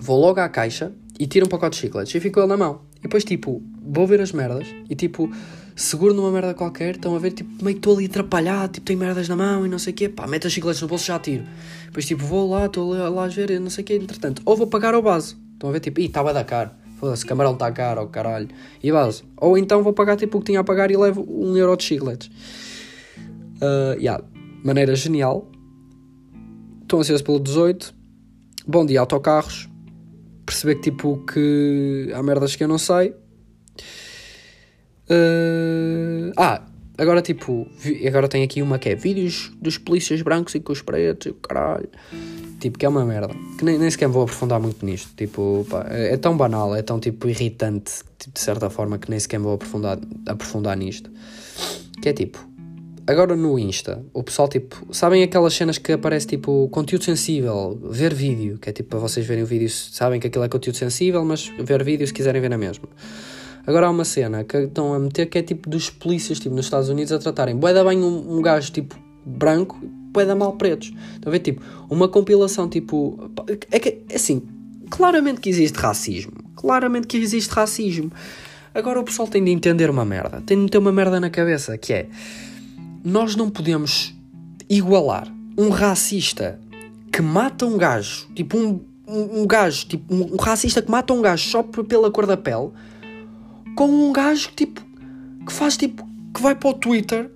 vou 0.00 0.18
logo 0.18 0.40
à 0.40 0.48
caixa 0.48 0.92
e 1.18 1.26
tiro 1.26 1.46
um 1.46 1.48
pacote 1.48 1.76
de 1.76 1.82
chicletes 1.82 2.14
e 2.14 2.20
fico 2.20 2.40
ele 2.40 2.48
na 2.48 2.56
mão. 2.56 2.80
E 2.98 3.02
depois 3.02 3.24
tipo, 3.24 3.62
vou 3.82 4.06
ver 4.06 4.20
as 4.20 4.32
merdas 4.32 4.66
e 4.88 4.94
tipo, 4.94 5.30
seguro 5.76 6.14
numa 6.14 6.30
merda 6.30 6.54
qualquer, 6.54 6.94
estão 6.94 7.14
a 7.16 7.18
ver, 7.18 7.32
tipo, 7.32 7.64
meio 7.64 7.76
estou 7.76 7.96
ali 7.96 8.06
atrapalhado, 8.06 8.74
tipo, 8.74 8.86
tenho 8.86 8.98
merdas 8.98 9.28
na 9.28 9.36
mão 9.36 9.66
e 9.66 9.68
não 9.68 9.78
sei 9.78 9.92
o 9.92 9.96
quê, 9.96 10.08
pá, 10.08 10.26
meto 10.26 10.46
as 10.46 10.52
chicletes 10.52 10.80
no 10.80 10.88
bolso 10.88 11.04
e 11.04 11.08
já 11.08 11.18
tiro. 11.18 11.44
Depois, 11.86 12.06
tipo, 12.06 12.24
vou 12.24 12.50
lá, 12.50 12.66
estou 12.66 12.92
lá 12.92 13.24
a 13.24 13.28
ver 13.28 13.58
não 13.60 13.70
sei 13.70 13.82
o 13.82 13.86
quê, 13.86 13.94
entretanto, 13.94 14.42
ou 14.44 14.56
vou 14.56 14.66
pagar 14.66 14.94
ao 14.94 15.02
base, 15.02 15.36
estão 15.52 15.70
a 15.70 15.72
ver, 15.72 15.80
tipo, 15.80 16.00
ih, 16.00 16.06
estava 16.06 16.30
a 16.30 16.32
dar 16.32 16.44
caro, 16.44 16.70
foda-se, 17.00 17.26
camarão 17.26 17.54
está 17.54 17.70
caro, 17.72 18.02
oh, 18.02 18.08
caralho, 18.08 18.48
e 18.82 18.92
base. 18.92 19.24
Ou 19.36 19.58
então 19.58 19.82
vou 19.82 19.92
pagar, 19.92 20.16
tipo, 20.16 20.38
o 20.38 20.40
que 20.40 20.46
tinha 20.46 20.60
a 20.60 20.64
pagar 20.64 20.90
e 20.90 20.96
levo 20.96 21.26
um 21.28 21.56
euro 21.56 21.76
de 21.76 21.84
chicletes. 21.84 22.30
Uh, 23.56 23.98
yeah. 23.98 24.22
maneira 24.62 24.94
genial. 24.94 25.48
Estou 26.82 27.00
ansioso 27.00 27.24
pelo 27.24 27.40
18. 27.40 27.94
Bom 28.66 28.84
dia, 28.84 29.00
autocarros. 29.00 29.68
Perceber 30.44 30.76
que 30.76 30.90
tipo 30.90 31.24
que 31.24 32.10
há 32.14 32.22
merdas 32.22 32.56
que 32.56 32.64
eu 32.64 32.68
não 32.68 32.78
sei. 32.78 33.14
Uh... 35.10 36.32
Ah, 36.36 36.62
agora 36.96 37.20
tipo, 37.22 37.66
agora 38.06 38.28
tem 38.28 38.42
aqui 38.42 38.62
uma 38.62 38.78
que 38.78 38.88
é 38.88 38.94
vídeos 38.94 39.52
dos 39.60 39.78
polícias 39.78 40.22
brancos 40.22 40.54
e 40.54 40.60
com 40.60 40.72
os 40.72 40.82
pretos 40.82 41.26
e 41.26 41.34
caralho. 41.34 41.88
Tipo, 42.60 42.78
que 42.78 42.86
é 42.86 42.88
uma 42.88 43.04
merda. 43.04 43.34
Que 43.58 43.64
nem, 43.64 43.78
nem 43.78 43.90
sequer 43.90 44.08
vou 44.08 44.22
aprofundar 44.22 44.58
muito 44.58 44.86
nisto. 44.86 45.10
Tipo, 45.16 45.66
pá, 45.68 45.86
é, 45.90 46.14
é, 46.14 46.16
tão 46.16 46.34
banal, 46.34 46.74
é 46.74 46.80
tão 46.80 46.98
tipo 46.98 47.28
irritante, 47.28 47.92
tipo, 48.18 48.32
de 48.32 48.40
certa 48.40 48.70
forma, 48.70 48.96
que 48.96 49.10
nem 49.10 49.20
sequer 49.20 49.38
vou 49.38 49.54
aprofundar, 49.54 49.98
aprofundar 50.26 50.74
nisto. 50.74 51.10
Que 52.00 52.08
é 52.08 52.12
tipo, 52.14 52.38
agora 53.06 53.36
no 53.36 53.58
Insta, 53.58 54.02
o 54.14 54.22
pessoal 54.22 54.48
tipo, 54.48 54.94
sabem 54.94 55.22
aquelas 55.22 55.52
cenas 55.52 55.76
que 55.76 55.92
aparece 55.92 56.26
tipo 56.26 56.68
conteúdo 56.70 57.04
sensível, 57.04 57.78
ver 57.82 58.14
vídeo, 58.14 58.58
que 58.58 58.70
é 58.70 58.72
tipo 58.72 58.88
para 58.90 58.98
vocês 58.98 59.26
verem 59.26 59.44
o 59.44 59.46
vídeo, 59.46 59.68
sabem 59.68 60.18
que 60.18 60.28
aquilo 60.28 60.44
é 60.44 60.48
conteúdo 60.48 60.76
sensível, 60.76 61.22
mas 61.22 61.52
ver 61.58 61.84
vídeo 61.84 62.06
se 62.06 62.14
quiserem 62.14 62.40
ver 62.40 62.48
na 62.48 62.58
mesma. 62.58 62.88
Agora 63.66 63.86
há 63.86 63.90
uma 63.90 64.04
cena 64.04 64.44
que 64.44 64.56
estão 64.56 64.92
a 64.92 64.98
meter 64.98 65.26
que 65.26 65.38
é 65.38 65.42
tipo 65.42 65.68
dos 65.68 65.90
polícias 65.90 66.38
tipo, 66.38 66.54
nos 66.54 66.66
Estados 66.66 66.88
Unidos 66.88 67.12
a 67.12 67.18
tratarem 67.18 67.56
bué 67.56 67.72
da 67.72 67.82
bem 67.82 68.02
um, 68.02 68.36
um 68.36 68.42
gajo 68.42 68.70
tipo 68.70 68.96
branco 69.24 69.78
bué 70.14 70.24
da 70.24 70.34
mal 70.34 70.52
pretos. 70.52 70.92
Estão 71.14 71.30
a 71.30 71.32
ver? 71.32 71.40
Tipo, 71.40 71.60
uma 71.90 72.08
compilação 72.08 72.68
tipo. 72.68 73.30
É 73.70 73.78
que, 73.78 73.98
assim, 74.14 74.42
claramente 74.88 75.40
que 75.40 75.50
existe 75.50 75.76
racismo. 75.76 76.32
Claramente 76.54 77.08
que 77.08 77.16
existe 77.16 77.50
racismo. 77.50 78.12
Agora 78.72 79.00
o 79.00 79.04
pessoal 79.04 79.28
tem 79.28 79.44
de 79.44 79.50
entender 79.50 79.90
uma 79.90 80.04
merda. 80.04 80.40
Tem 80.40 80.64
de 80.64 80.70
ter 80.70 80.78
uma 80.78 80.92
merda 80.92 81.18
na 81.18 81.28
cabeça 81.28 81.76
que 81.76 81.92
é. 81.92 82.06
Nós 83.04 83.36
não 83.36 83.50
podemos 83.50 84.14
igualar 84.68 85.32
um 85.58 85.68
racista 85.68 86.58
que 87.12 87.20
mata 87.20 87.66
um 87.66 87.76
gajo, 87.76 88.26
tipo 88.34 88.56
um, 88.56 88.80
um, 89.06 89.42
um 89.42 89.46
gajo, 89.46 89.86
tipo 89.86 90.12
um, 90.12 90.36
racista 90.36 90.80
que 90.80 90.90
mata 90.90 91.12
um 91.12 91.20
gajo 91.20 91.48
só 91.48 91.62
pela 91.62 92.10
cor 92.10 92.26
da 92.26 92.36
pele, 92.36 92.70
com 93.74 93.86
um 93.86 94.12
gajo 94.12 94.50
tipo 94.54 94.82
que 95.46 95.52
faz 95.52 95.76
tipo 95.76 96.06
que 96.34 96.40
vai 96.42 96.54
para 96.54 96.70
o 96.70 96.74
Twitter, 96.74 97.30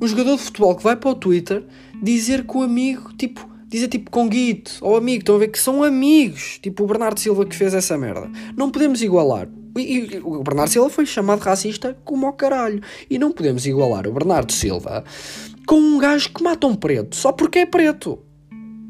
um 0.00 0.06
jogador 0.06 0.36
de 0.36 0.42
futebol 0.42 0.76
que 0.76 0.84
vai 0.84 0.96
para 0.96 1.10
o 1.10 1.14
Twitter 1.14 1.64
dizer 2.00 2.46
que 2.46 2.56
o 2.56 2.62
amigo, 2.62 3.12
tipo, 3.16 3.48
dizer 3.66 3.88
tipo 3.88 4.10
conguito 4.10 4.78
ou 4.80 4.96
amigo, 4.96 5.18
estão 5.18 5.34
a 5.34 5.38
ver 5.38 5.48
que 5.48 5.58
são 5.58 5.82
amigos, 5.82 6.58
tipo 6.62 6.84
o 6.84 6.86
Bernardo 6.86 7.18
Silva 7.18 7.44
que 7.44 7.56
fez 7.56 7.74
essa 7.74 7.98
merda. 7.98 8.30
Não 8.56 8.70
podemos 8.70 9.02
igualar. 9.02 9.48
E, 9.76 9.80
e, 9.80 10.20
o 10.22 10.42
Bernardo 10.44 10.70
Silva 10.70 10.88
foi 10.88 11.06
chamado 11.06 11.40
racista 11.40 11.96
como 12.04 12.26
ao 12.26 12.32
caralho. 12.34 12.80
E 13.10 13.18
não 13.18 13.32
podemos 13.32 13.66
igualar 13.66 14.06
o 14.06 14.12
Bernardo 14.12 14.52
Silva 14.52 15.02
com 15.66 15.76
um 15.76 15.98
gajo 15.98 16.30
que 16.32 16.42
mata 16.42 16.66
um 16.66 16.76
preto 16.76 17.16
só 17.16 17.32
porque 17.32 17.60
é 17.60 17.66
preto. 17.66 18.18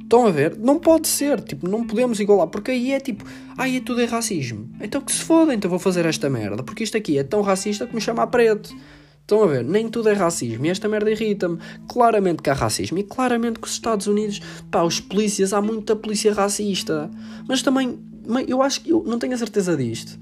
Estão 0.05 0.27
a 0.27 0.31
ver? 0.31 0.57
Não 0.59 0.79
pode 0.79 1.09
ser, 1.09 1.41
tipo, 1.41 1.69
não 1.69 1.87
podemos 1.87 2.21
igualar, 2.21 2.47
porque 2.47 2.71
aí 2.71 2.93
é 2.93 3.01
tipo, 3.01 3.25
ai, 3.57 3.79
é 3.79 3.81
tudo 3.81 4.03
é 4.03 4.05
racismo. 4.05 4.71
Então 4.81 5.01
que 5.01 5.11
se 5.11 5.23
foda, 5.23 5.55
então 5.55 5.69
vou 5.69 5.79
fazer 5.79 6.05
esta 6.05 6.29
merda, 6.29 6.63
porque 6.63 6.85
isto 6.85 6.97
aqui 6.97 7.19
é 7.19 7.25
tão 7.25 7.41
racista 7.41 7.87
que 7.87 7.95
me 7.95 8.01
chama 8.01 8.23
a 8.23 8.27
preto. 8.27 8.75
Estão 9.23 9.43
a 9.43 9.47
ver? 9.47 9.65
Nem 9.65 9.89
tudo 9.89 10.11
é 10.11 10.13
racismo 10.13 10.67
e 10.67 10.69
esta 10.69 10.87
merda 10.87 11.11
irrita-me. 11.11 11.59
Claramente 11.89 12.43
que 12.43 12.51
há 12.51 12.53
racismo 12.53 12.99
e 12.99 13.03
claramente 13.03 13.59
que 13.59 13.67
os 13.67 13.73
Estados 13.73 14.07
Unidos, 14.07 14.41
pá, 14.71 14.83
os 14.83 15.01
polícias, 15.01 15.55
há 15.55 15.63
muita 15.63 15.97
polícia 15.97 16.35
racista. 16.35 17.11
Mas 17.49 17.63
também, 17.63 17.99
eu 18.47 18.61
acho 18.61 18.83
que, 18.83 18.91
eu 18.91 19.03
não 19.07 19.19
tenho 19.19 19.33
a 19.33 19.39
certeza 19.39 19.75
disto, 19.75 20.19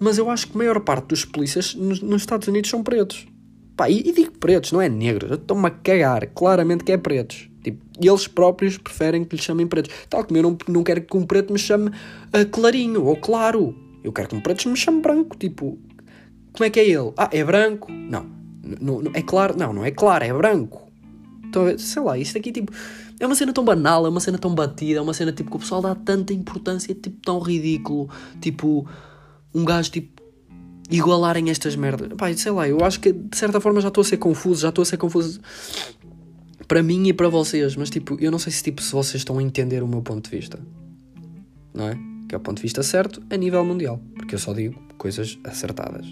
mas 0.00 0.18
eu 0.18 0.28
acho 0.28 0.48
que 0.48 0.54
a 0.54 0.58
maior 0.58 0.80
parte 0.80 1.06
dos 1.06 1.24
polícias 1.24 1.76
nos, 1.76 2.00
nos 2.00 2.22
Estados 2.22 2.48
Unidos 2.48 2.68
são 2.68 2.82
pretos. 2.82 3.28
Pá, 3.76 3.88
e, 3.88 4.00
e 4.00 4.12
digo 4.12 4.32
pretos, 4.32 4.72
não 4.72 4.82
é 4.82 4.88
negros. 4.88 5.30
Estou-me 5.30 5.68
a 5.68 5.70
cagar. 5.70 6.26
Claramente 6.34 6.82
que 6.82 6.90
é 6.90 6.98
pretos. 6.98 7.51
Tipo, 8.02 8.12
eles 8.12 8.26
próprios 8.26 8.78
preferem 8.78 9.24
que 9.24 9.36
lhes 9.36 9.44
chamem 9.44 9.66
pretos. 9.66 9.94
Tal 10.10 10.24
como 10.24 10.36
eu 10.36 10.42
não, 10.42 10.58
não 10.68 10.82
quero 10.82 11.02
que 11.02 11.16
um 11.16 11.24
preto 11.24 11.52
me 11.52 11.58
chame 11.58 11.88
uh, 11.88 12.50
clarinho 12.50 13.04
ou 13.04 13.16
claro. 13.16 13.74
Eu 14.02 14.12
quero 14.12 14.28
que 14.28 14.34
um 14.34 14.40
preto 14.40 14.68
me 14.68 14.76
chame 14.76 15.00
branco. 15.00 15.36
Tipo, 15.36 15.78
como 16.52 16.64
é 16.64 16.70
que 16.70 16.80
é 16.80 16.88
ele? 16.88 17.12
Ah, 17.16 17.30
é 17.32 17.44
branco? 17.44 17.90
Não. 17.90 18.26
N 18.64 19.10
é 19.14 19.22
claro? 19.22 19.56
Não, 19.56 19.72
não 19.72 19.84
é 19.84 19.90
claro, 19.90 20.24
é 20.24 20.32
branco. 20.32 20.90
Então, 21.44 21.78
sei 21.78 22.02
lá, 22.02 22.18
isto 22.18 22.36
aqui 22.36 22.50
tipo. 22.50 22.72
É 23.20 23.26
uma 23.26 23.36
cena 23.36 23.52
tão 23.52 23.64
banal, 23.64 24.04
é 24.04 24.08
uma 24.08 24.18
cena 24.18 24.36
tão 24.36 24.52
batida, 24.52 24.98
é 24.98 25.02
uma 25.02 25.14
cena 25.14 25.30
tipo 25.30 25.48
que 25.48 25.56
o 25.56 25.60
pessoal 25.60 25.80
dá 25.80 25.94
tanta 25.94 26.32
importância, 26.32 26.92
tipo 26.92 27.20
tão 27.24 27.38
ridículo. 27.38 28.10
Tipo, 28.40 28.88
um 29.54 29.64
gajo 29.64 29.90
tipo. 29.92 30.20
igualarem 30.90 31.50
estas 31.50 31.76
merdas. 31.76 32.08
Pá, 32.16 32.34
sei 32.34 32.50
lá, 32.50 32.68
eu 32.68 32.84
acho 32.84 32.98
que 32.98 33.12
de 33.12 33.36
certa 33.36 33.60
forma 33.60 33.80
já 33.80 33.88
estou 33.88 34.02
a 34.02 34.04
ser 34.04 34.16
confuso, 34.16 34.62
já 34.62 34.70
estou 34.70 34.82
a 34.82 34.86
ser 34.86 34.96
confuso 34.96 35.40
para 36.72 36.82
mim 36.82 37.06
e 37.06 37.12
para 37.12 37.28
vocês, 37.28 37.76
mas 37.76 37.90
tipo, 37.90 38.16
eu 38.18 38.30
não 38.30 38.38
sei 38.38 38.50
se 38.50 38.62
tipo 38.62 38.80
se 38.80 38.92
vocês 38.92 39.20
estão 39.20 39.36
a 39.36 39.42
entender 39.42 39.82
o 39.82 39.86
meu 39.86 40.00
ponto 40.00 40.30
de 40.30 40.34
vista. 40.34 40.58
Não 41.74 41.86
é? 41.86 41.98
Que 42.26 42.34
é 42.34 42.38
o 42.38 42.40
ponto 42.40 42.56
de 42.56 42.62
vista 42.62 42.82
certo 42.82 43.22
a 43.28 43.36
nível 43.36 43.62
mundial, 43.62 44.00
porque 44.14 44.34
eu 44.34 44.38
só 44.38 44.54
digo 44.54 44.82
coisas 44.96 45.38
acertadas. 45.44 46.06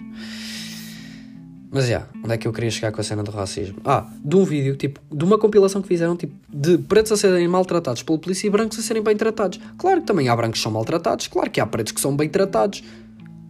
Mas 1.70 1.85
já, 1.85 1.88
yeah, 1.88 2.09
onde 2.23 2.35
é 2.35 2.37
que 2.37 2.46
eu 2.46 2.53
queria 2.53 2.70
chegar 2.70 2.92
com 2.92 3.01
a 3.01 3.05
cena 3.05 3.23
do 3.23 3.31
racismo? 3.31 3.79
Ah, 3.87 4.07
de 4.23 4.37
um 4.37 4.44
vídeo, 4.44 4.77
tipo, 4.77 5.01
de 5.11 5.25
uma 5.25 5.38
compilação 5.38 5.81
que 5.81 5.88
fizeram, 5.88 6.14
tipo, 6.14 6.35
de 6.55 6.77
pretos 6.77 7.12
a 7.12 7.16
serem 7.16 7.49
maltratados 7.49 8.03
pela 8.03 8.18
polícia 8.18 8.46
e 8.46 8.51
brancos 8.51 8.79
a 8.79 8.83
serem 8.83 9.03
bem 9.03 9.16
tratados. 9.16 9.59
Claro 9.79 10.03
que 10.03 10.07
também 10.09 10.29
há 10.29 10.37
brancos 10.37 10.59
que 10.59 10.62
são 10.62 10.73
maltratados, 10.73 11.27
claro 11.27 11.51
que 11.51 11.59
há 11.59 11.64
pretos 11.64 11.94
que 11.94 12.01
são 12.03 12.14
bem 12.14 12.29
tratados. 12.29 12.85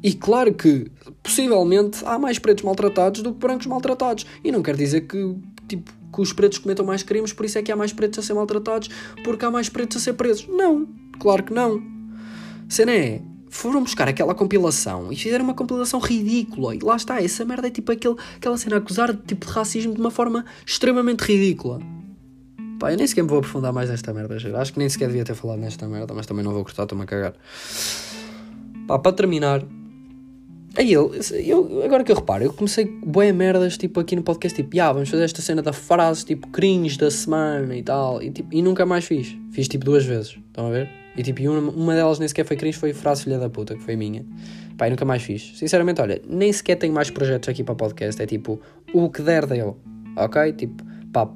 E 0.00 0.12
claro 0.12 0.54
que, 0.54 0.86
possivelmente, 1.24 2.04
há 2.06 2.20
mais 2.20 2.38
pretos 2.38 2.62
maltratados 2.62 3.20
do 3.20 3.32
que 3.32 3.40
brancos 3.40 3.66
maltratados. 3.66 4.24
E 4.44 4.52
não 4.52 4.62
quer 4.62 4.76
dizer 4.76 5.08
que, 5.08 5.34
tipo, 5.66 5.98
que 6.12 6.20
os 6.20 6.32
pretos 6.32 6.58
cometam 6.58 6.84
mais 6.84 7.02
crimes, 7.02 7.32
por 7.32 7.46
isso 7.46 7.58
é 7.58 7.62
que 7.62 7.70
há 7.70 7.76
mais 7.76 7.92
pretos 7.92 8.18
a 8.18 8.22
ser 8.22 8.34
maltratados, 8.34 8.88
porque 9.22 9.44
há 9.44 9.50
mais 9.50 9.68
pretos 9.68 9.96
a 9.96 10.00
ser 10.00 10.14
presos. 10.14 10.46
Não, 10.48 10.88
claro 11.18 11.42
que 11.42 11.52
não. 11.52 11.82
Cena 12.68 12.92
é, 12.92 13.20
foram 13.48 13.82
buscar 13.82 14.08
aquela 14.08 14.34
compilação 14.34 15.12
e 15.12 15.16
fizeram 15.16 15.44
uma 15.44 15.54
compilação 15.54 15.98
ridícula. 15.98 16.74
E 16.74 16.78
lá 16.78 16.96
está, 16.96 17.22
essa 17.22 17.44
merda 17.44 17.66
é 17.66 17.70
tipo 17.70 17.90
aquele, 17.90 18.16
aquela 18.36 18.56
cena 18.56 18.76
acusar 18.76 19.12
de 19.12 19.22
tipo 19.22 19.44
de 19.44 19.52
racismo 19.52 19.92
de 19.92 20.00
uma 20.00 20.10
forma 20.10 20.44
extremamente 20.64 21.20
ridícula. 21.22 21.80
Pá, 22.78 22.92
eu 22.92 22.96
nem 22.96 23.06
sequer 23.06 23.22
me 23.22 23.28
vou 23.28 23.38
aprofundar 23.38 23.72
mais 23.72 23.90
nesta 23.90 24.12
merda, 24.14 24.36
Acho 24.58 24.72
que 24.72 24.78
nem 24.78 24.88
sequer 24.88 25.08
devia 25.08 25.24
ter 25.24 25.34
falado 25.34 25.58
nesta 25.58 25.86
merda, 25.86 26.14
mas 26.14 26.26
também 26.26 26.44
não 26.44 26.52
vou 26.52 26.62
cortar, 26.62 26.84
estou-me 26.84 27.04
a 27.04 27.06
cagar. 27.06 27.34
Pá, 28.86 28.98
para 28.98 29.12
terminar. 29.12 29.62
Aí 30.80 30.94
eu, 30.94 31.12
eu, 31.34 31.82
agora 31.84 32.02
que 32.02 32.10
eu 32.10 32.16
reparo, 32.16 32.42
eu 32.42 32.54
comecei 32.54 32.86
boé 32.86 33.32
merdas 33.32 33.76
tipo 33.76 34.00
aqui 34.00 34.16
no 34.16 34.22
podcast, 34.22 34.56
tipo, 34.56 34.80
ah, 34.80 34.90
vamos 34.90 35.10
fazer 35.10 35.24
esta 35.24 35.42
cena 35.42 35.60
da 35.60 35.74
frase 35.74 36.24
tipo 36.24 36.48
cringe 36.48 36.96
da 36.96 37.10
semana 37.10 37.76
e 37.76 37.82
tal, 37.82 38.22
e, 38.22 38.30
tipo, 38.30 38.48
e 38.54 38.62
nunca 38.62 38.86
mais 38.86 39.04
fiz. 39.04 39.36
Fiz 39.52 39.68
tipo 39.68 39.84
duas 39.84 40.06
vezes, 40.06 40.38
estão 40.38 40.68
a 40.68 40.70
ver? 40.70 40.88
E 41.18 41.22
tipo, 41.22 41.42
uma, 41.42 41.70
uma 41.70 41.94
delas 41.94 42.18
nem 42.18 42.26
sequer 42.26 42.46
foi 42.46 42.56
cringe, 42.56 42.78
foi 42.78 42.94
frase 42.94 43.24
filha 43.24 43.38
da 43.38 43.50
puta, 43.50 43.74
que 43.74 43.82
foi 43.82 43.94
minha. 43.94 44.24
Pá, 44.78 44.88
nunca 44.88 45.04
mais 45.04 45.22
fiz. 45.22 45.52
Sinceramente, 45.54 46.00
olha, 46.00 46.22
nem 46.26 46.50
sequer 46.50 46.76
tenho 46.76 46.94
mais 46.94 47.10
projetos 47.10 47.50
aqui 47.50 47.62
para 47.62 47.74
podcast. 47.74 48.22
É 48.22 48.24
tipo, 48.24 48.58
o 48.94 49.10
que 49.10 49.20
der 49.20 49.44
dele. 49.44 49.74
Ok? 50.16 50.54
Tipo, 50.54 50.82
pá. 51.12 51.28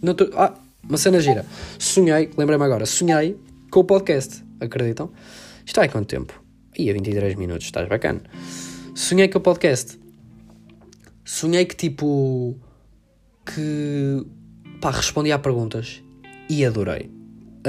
Não 0.00 0.14
tô, 0.14 0.30
ah, 0.38 0.54
uma 0.88 0.96
cena 0.96 1.20
gira. 1.20 1.44
Sonhei, 1.78 2.30
lembrei-me 2.34 2.64
agora, 2.64 2.86
sonhei 2.86 3.36
com 3.70 3.80
o 3.80 3.84
podcast. 3.84 4.42
Acreditam? 4.58 5.10
Isto 5.66 5.82
há 5.82 5.88
quanto 5.88 6.06
tempo? 6.06 6.43
Ia 6.78 6.92
23 6.92 7.36
minutos, 7.36 7.66
estás 7.66 7.88
bacana. 7.88 8.22
Sonhei 8.94 9.28
com 9.28 9.38
o 9.38 9.40
podcast. 9.40 9.98
Sonhei 11.24 11.64
que 11.64 11.76
tipo. 11.76 12.56
que. 13.46 14.26
pá, 14.80 14.90
respondia 14.90 15.34
a 15.36 15.38
perguntas. 15.38 16.02
E 16.48 16.64
adorei 16.64 17.10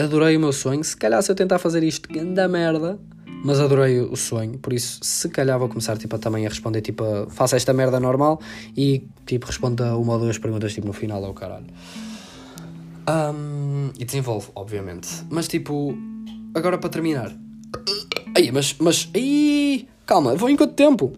adorei 0.03 0.35
o 0.35 0.39
meu 0.39 0.51
sonho. 0.51 0.83
Se 0.83 0.95
calhar 0.95 1.21
se 1.23 1.31
eu 1.31 1.35
tentar 1.35 1.59
fazer 1.59 1.83
isto, 1.83 2.09
da 2.33 2.47
merda, 2.47 2.99
mas 3.43 3.59
adorei 3.59 3.99
o 4.01 4.15
sonho, 4.15 4.57
por 4.59 4.73
isso 4.73 4.99
se 5.01 5.29
calhar 5.29 5.57
vou 5.57 5.69
começar 5.69 5.97
tipo, 5.97 6.17
também 6.19 6.45
a 6.45 6.49
responder, 6.49 6.81
tipo, 6.81 7.03
a, 7.03 7.29
faça 7.29 7.55
esta 7.55 7.73
merda 7.73 7.99
normal 7.99 8.39
e 8.75 9.07
tipo, 9.25 9.45
responda 9.45 9.95
uma 9.97 10.13
ou 10.13 10.19
duas 10.19 10.37
perguntas 10.37 10.73
tipo, 10.73 10.87
no 10.87 10.93
final 10.93 11.23
ao 11.23 11.33
caralho. 11.33 11.67
Um, 13.07 13.91
e 13.99 14.03
desenvolvo, 14.03 14.51
obviamente. 14.55 15.07
Mas 15.29 15.47
tipo, 15.47 15.95
agora 16.53 16.77
para 16.77 16.89
terminar. 16.89 17.31
Aí, 18.35 18.51
mas, 18.51 18.75
mas, 18.79 19.09
aí, 19.15 19.87
calma, 20.05 20.35
vou 20.35 20.49
em 20.49 20.57
quanto 20.57 20.73
tempo? 20.73 21.13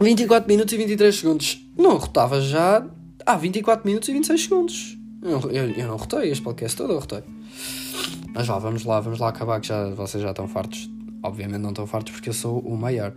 24 0.00 0.48
minutos 0.48 0.72
e 0.72 0.76
23 0.76 1.14
segundos. 1.14 1.66
Não 1.76 1.96
rotava 1.96 2.40
já 2.40 2.78
há 3.26 3.32
ah, 3.32 3.36
24 3.36 3.84
minutos 3.84 4.08
e 4.08 4.12
26 4.12 4.42
segundos. 4.42 4.98
Eu, 5.22 5.40
eu, 5.50 5.70
eu 5.70 5.88
não 5.88 5.96
rotei 5.96 6.30
este 6.30 6.42
podcast 6.42 6.76
todo, 6.76 6.92
eu 6.92 7.00
rotei. 7.00 7.24
Mas 8.32 8.46
vá, 8.46 8.58
vamos 8.60 8.84
lá, 8.84 9.00
vamos 9.00 9.18
lá 9.18 9.28
acabar 9.28 9.60
que 9.60 9.66
já, 9.66 9.90
vocês 9.90 10.22
já 10.22 10.30
estão 10.30 10.46
fartos. 10.46 10.88
Obviamente 11.22 11.60
não 11.60 11.70
estão 11.70 11.86
fartos 11.86 12.12
porque 12.12 12.28
eu 12.28 12.32
sou 12.32 12.60
o 12.60 12.76
maior. 12.76 13.12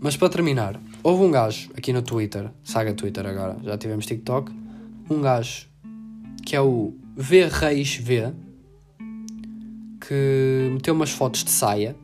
Mas 0.00 0.16
para 0.16 0.30
terminar, 0.30 0.80
houve 1.02 1.24
um 1.24 1.30
gajo 1.30 1.70
aqui 1.76 1.92
no 1.92 2.00
Twitter, 2.00 2.50
saga 2.62 2.94
Twitter 2.94 3.26
agora, 3.26 3.56
já 3.62 3.78
tivemos 3.78 4.06
TikTok, 4.06 4.50
um 5.08 5.20
gajo 5.20 5.66
que 6.44 6.56
é 6.56 6.60
o 6.60 6.94
V 7.16 7.48
Reis 7.48 7.96
V, 7.96 8.32
que 10.00 10.70
meteu 10.72 10.94
umas 10.94 11.10
fotos 11.10 11.44
de 11.44 11.50
saia. 11.50 11.94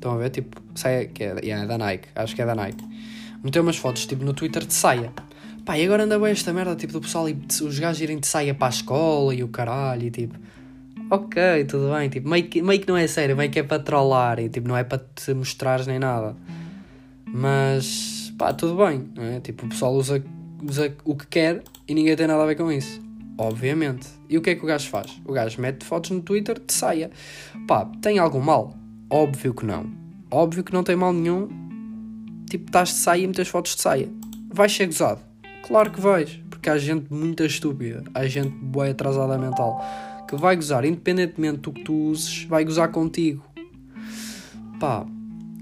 Estão 0.00 0.12
a 0.12 0.16
ver? 0.16 0.30
Tipo, 0.30 0.58
saia 0.74 1.04
que 1.04 1.22
é, 1.22 1.36
yeah, 1.44 1.62
é 1.62 1.66
da 1.66 1.76
Nike, 1.76 2.08
acho 2.14 2.34
que 2.34 2.40
é 2.40 2.46
da 2.46 2.54
Nike. 2.54 2.82
Meteu 3.44 3.62
umas 3.62 3.76
fotos 3.76 4.06
tipo 4.06 4.24
no 4.24 4.32
Twitter 4.32 4.64
de 4.64 4.72
saia. 4.72 5.12
Pá, 5.62 5.78
e 5.78 5.84
agora 5.84 6.04
anda 6.04 6.18
bem 6.18 6.30
esta 6.30 6.54
merda, 6.54 6.74
tipo, 6.74 6.94
do 6.94 7.02
pessoal 7.02 7.28
e 7.28 7.38
os 7.62 7.78
gajos 7.78 8.00
irem 8.00 8.18
de 8.18 8.26
saia 8.26 8.54
para 8.54 8.68
a 8.68 8.70
escola 8.70 9.34
e 9.34 9.44
o 9.44 9.48
caralho, 9.48 10.06
e 10.06 10.10
tipo, 10.10 10.38
ok, 11.10 11.66
tudo 11.66 11.92
bem, 11.94 12.08
tipo, 12.08 12.26
meio 12.30 12.48
que, 12.48 12.62
meio 12.62 12.80
que 12.80 12.88
não 12.88 12.96
é 12.96 13.06
sério, 13.06 13.36
meio 13.36 13.50
que 13.50 13.58
é 13.58 13.62
para 13.62 13.82
trollar 13.82 14.40
e 14.40 14.48
tipo, 14.48 14.66
não 14.66 14.74
é 14.74 14.84
para 14.84 15.04
te 15.14 15.34
mostrares 15.34 15.86
nem 15.86 15.98
nada. 15.98 16.34
Mas, 17.26 18.32
pá, 18.38 18.54
tudo 18.54 18.82
bem, 18.82 19.06
não 19.14 19.22
é? 19.22 19.40
Tipo, 19.40 19.66
o 19.66 19.68
pessoal 19.68 19.92
usa, 19.94 20.24
usa 20.66 20.96
o 21.04 21.14
que 21.14 21.26
quer 21.26 21.62
e 21.86 21.92
ninguém 21.92 22.16
tem 22.16 22.26
nada 22.26 22.42
a 22.42 22.46
ver 22.46 22.54
com 22.54 22.72
isso. 22.72 23.02
Obviamente. 23.36 24.08
E 24.30 24.38
o 24.38 24.40
que 24.40 24.48
é 24.48 24.54
que 24.54 24.64
o 24.64 24.66
gajo 24.66 24.88
faz? 24.88 25.20
O 25.26 25.32
gajo 25.34 25.60
mete 25.60 25.84
fotos 25.84 26.10
no 26.10 26.22
Twitter 26.22 26.58
de 26.58 26.72
saia. 26.72 27.10
Pá, 27.68 27.84
tem 28.00 28.18
algum 28.18 28.40
mal? 28.40 28.79
Óbvio 29.12 29.52
que 29.52 29.66
não. 29.66 29.90
Óbvio 30.30 30.62
que 30.62 30.72
não 30.72 30.84
tem 30.84 30.94
mal 30.94 31.12
nenhum. 31.12 31.48
Tipo, 32.48 32.66
estás 32.66 32.90
de 32.90 32.94
saia 32.94 33.22
e 33.22 33.26
metes 33.26 33.48
fotos 33.48 33.74
de 33.74 33.82
saia. 33.82 34.08
Vais 34.54 34.72
ser 34.72 34.86
gozado. 34.86 35.20
Claro 35.66 35.90
que 35.90 36.00
vais. 36.00 36.40
Porque 36.48 36.70
há 36.70 36.78
gente 36.78 37.12
muito 37.12 37.44
estúpida. 37.44 38.04
Há 38.14 38.24
gente 38.26 38.50
boa 38.50 38.88
atrasada 38.88 39.36
mental. 39.36 39.84
Que 40.28 40.36
vai 40.36 40.54
gozar, 40.54 40.84
independentemente 40.84 41.58
do 41.58 41.72
que 41.72 41.82
tu 41.82 41.92
uses, 41.92 42.44
vai 42.44 42.64
gozar 42.64 42.92
contigo. 42.92 43.44
Pá, 44.78 45.04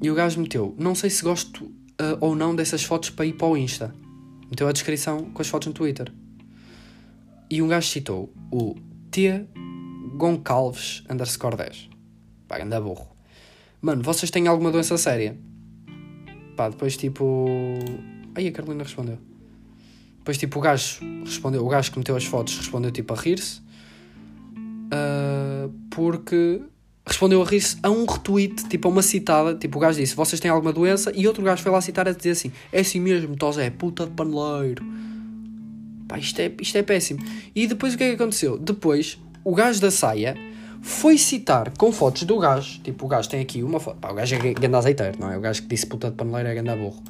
e 0.02 0.10
o 0.10 0.14
gajo 0.14 0.40
meteu, 0.40 0.74
não 0.78 0.94
sei 0.94 1.08
se 1.08 1.24
gosto 1.24 1.64
uh, 1.64 2.18
ou 2.20 2.36
não 2.36 2.54
dessas 2.54 2.84
fotos 2.84 3.08
para 3.08 3.24
ir 3.24 3.32
para 3.32 3.48
o 3.48 3.56
Insta. 3.56 3.94
Meteu 4.50 4.68
a 4.68 4.72
descrição 4.72 5.24
com 5.30 5.40
as 5.40 5.48
fotos 5.48 5.68
no 5.68 5.72
Twitter. 5.72 6.12
E 7.50 7.62
um 7.62 7.68
gajo 7.68 7.88
citou 7.88 8.30
o 8.52 8.76
Tia 9.10 9.48
Goncalves 10.16 11.02
underscore 11.08 11.56
10. 11.56 11.88
Pá, 12.46 12.62
anda 12.62 12.78
burro. 12.78 13.17
Mano, 13.80 14.02
vocês 14.02 14.30
têm 14.30 14.48
alguma 14.48 14.72
doença 14.72 14.98
séria? 14.98 15.36
Pá, 16.56 16.68
depois 16.68 16.96
tipo. 16.96 17.46
Aí 18.34 18.48
a 18.48 18.52
Carolina 18.52 18.82
respondeu. 18.82 19.18
Depois 20.18 20.36
tipo 20.36 20.58
o 20.58 20.62
gajo 20.62 21.00
respondeu, 21.24 21.64
o 21.64 21.68
gajo 21.68 21.90
que 21.92 21.98
meteu 21.98 22.16
as 22.16 22.24
fotos 22.24 22.58
respondeu 22.58 22.90
tipo 22.90 23.14
a 23.14 23.16
rir-se. 23.16 23.60
Uh, 24.92 25.72
porque 25.90 26.60
respondeu 27.06 27.40
a 27.40 27.44
rir-se 27.44 27.78
a 27.82 27.90
um 27.90 28.04
retweet, 28.04 28.68
tipo 28.68 28.88
a 28.88 28.90
uma 28.90 29.02
citada, 29.02 29.54
tipo 29.54 29.78
o 29.78 29.80
gajo 29.80 29.98
disse, 29.98 30.14
vocês 30.14 30.40
têm 30.40 30.50
alguma 30.50 30.72
doença? 30.72 31.12
E 31.14 31.26
outro 31.26 31.42
gajo 31.42 31.62
foi 31.62 31.72
lá 31.72 31.80
citar 31.80 32.08
a 32.08 32.12
dizer 32.12 32.32
assim, 32.32 32.52
é 32.72 32.80
assim 32.80 33.00
mesmo, 33.00 33.36
Tosé, 33.36 33.66
é 33.66 33.70
puta 33.70 34.04
de 34.04 34.12
paneleiro. 34.12 34.84
Pá, 36.08 36.18
isto 36.18 36.40
é, 36.40 36.52
isto 36.60 36.76
é 36.76 36.82
péssimo. 36.82 37.20
E 37.54 37.66
depois 37.66 37.94
o 37.94 37.98
que 37.98 38.04
é 38.04 38.08
que 38.08 38.14
aconteceu? 38.14 38.58
Depois, 38.58 39.18
o 39.44 39.54
gajo 39.54 39.80
da 39.80 39.90
saia 39.90 40.36
foi 40.82 41.18
citar 41.18 41.70
com 41.76 41.92
fotos 41.92 42.22
do 42.22 42.38
gajo, 42.38 42.80
tipo 42.80 43.06
o 43.06 43.08
gajo 43.08 43.28
tem 43.28 43.40
aqui 43.40 43.62
uma 43.62 43.80
foto, 43.80 43.98
pá, 43.98 44.10
o 44.10 44.14
gajo 44.14 44.34
é 44.34 44.38
ganda 44.54 44.78
azeiteiro, 44.78 45.18
não 45.18 45.32
é? 45.32 45.36
O 45.36 45.40
gajo 45.40 45.62
que 45.62 45.68
disse 45.68 45.86
puta 45.86 46.10
de 46.10 46.16
paneleiro 46.16 46.48
é 46.48 46.54
ganda 46.54 46.76
burro. 46.76 47.02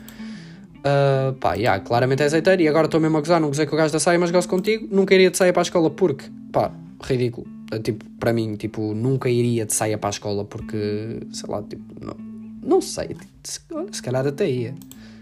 Uh, 0.78 1.33
pá, 1.35 1.54
yeah, 1.54 1.83
claramente 1.83 2.22
é 2.22 2.26
azeiteiro 2.26 2.62
e 2.62 2.68
agora 2.68 2.87
estou 2.87 3.00
mesmo 3.00 3.16
a 3.16 3.20
gozar, 3.20 3.40
não 3.40 3.48
gozei 3.48 3.66
com 3.66 3.74
o 3.74 3.78
gajo 3.78 3.92
da 3.92 4.00
saia, 4.00 4.18
mas 4.18 4.31
gosto 4.31 4.48
contigo, 4.48 4.87
nunca 4.90 5.14
iria 5.14 5.31
de 5.31 5.37
saia 5.37 5.52
para 5.52 5.62
a 5.62 5.64
escola 5.64 5.90
porque, 5.90 6.24
pá, 6.52 6.70
ridículo 7.02 7.59
tipo, 7.83 8.04
para 8.18 8.33
mim, 8.33 8.57
tipo, 8.57 8.94
nunca 8.94 9.28
iria 9.28 9.66
de 9.66 9.74
saia 9.74 9.98
para 9.98 10.09
a 10.09 10.11
escola 10.11 10.44
porque, 10.44 11.20
sei 11.33 11.50
lá, 11.50 11.62
tipo, 11.62 11.85
não, 12.00 12.16
não 12.62 12.81
sei, 12.81 13.09
tipo, 13.09 13.24
se, 13.42 13.61
se 13.92 14.02
calhar 14.02 14.26
até 14.26 14.48
ia. 14.48 14.74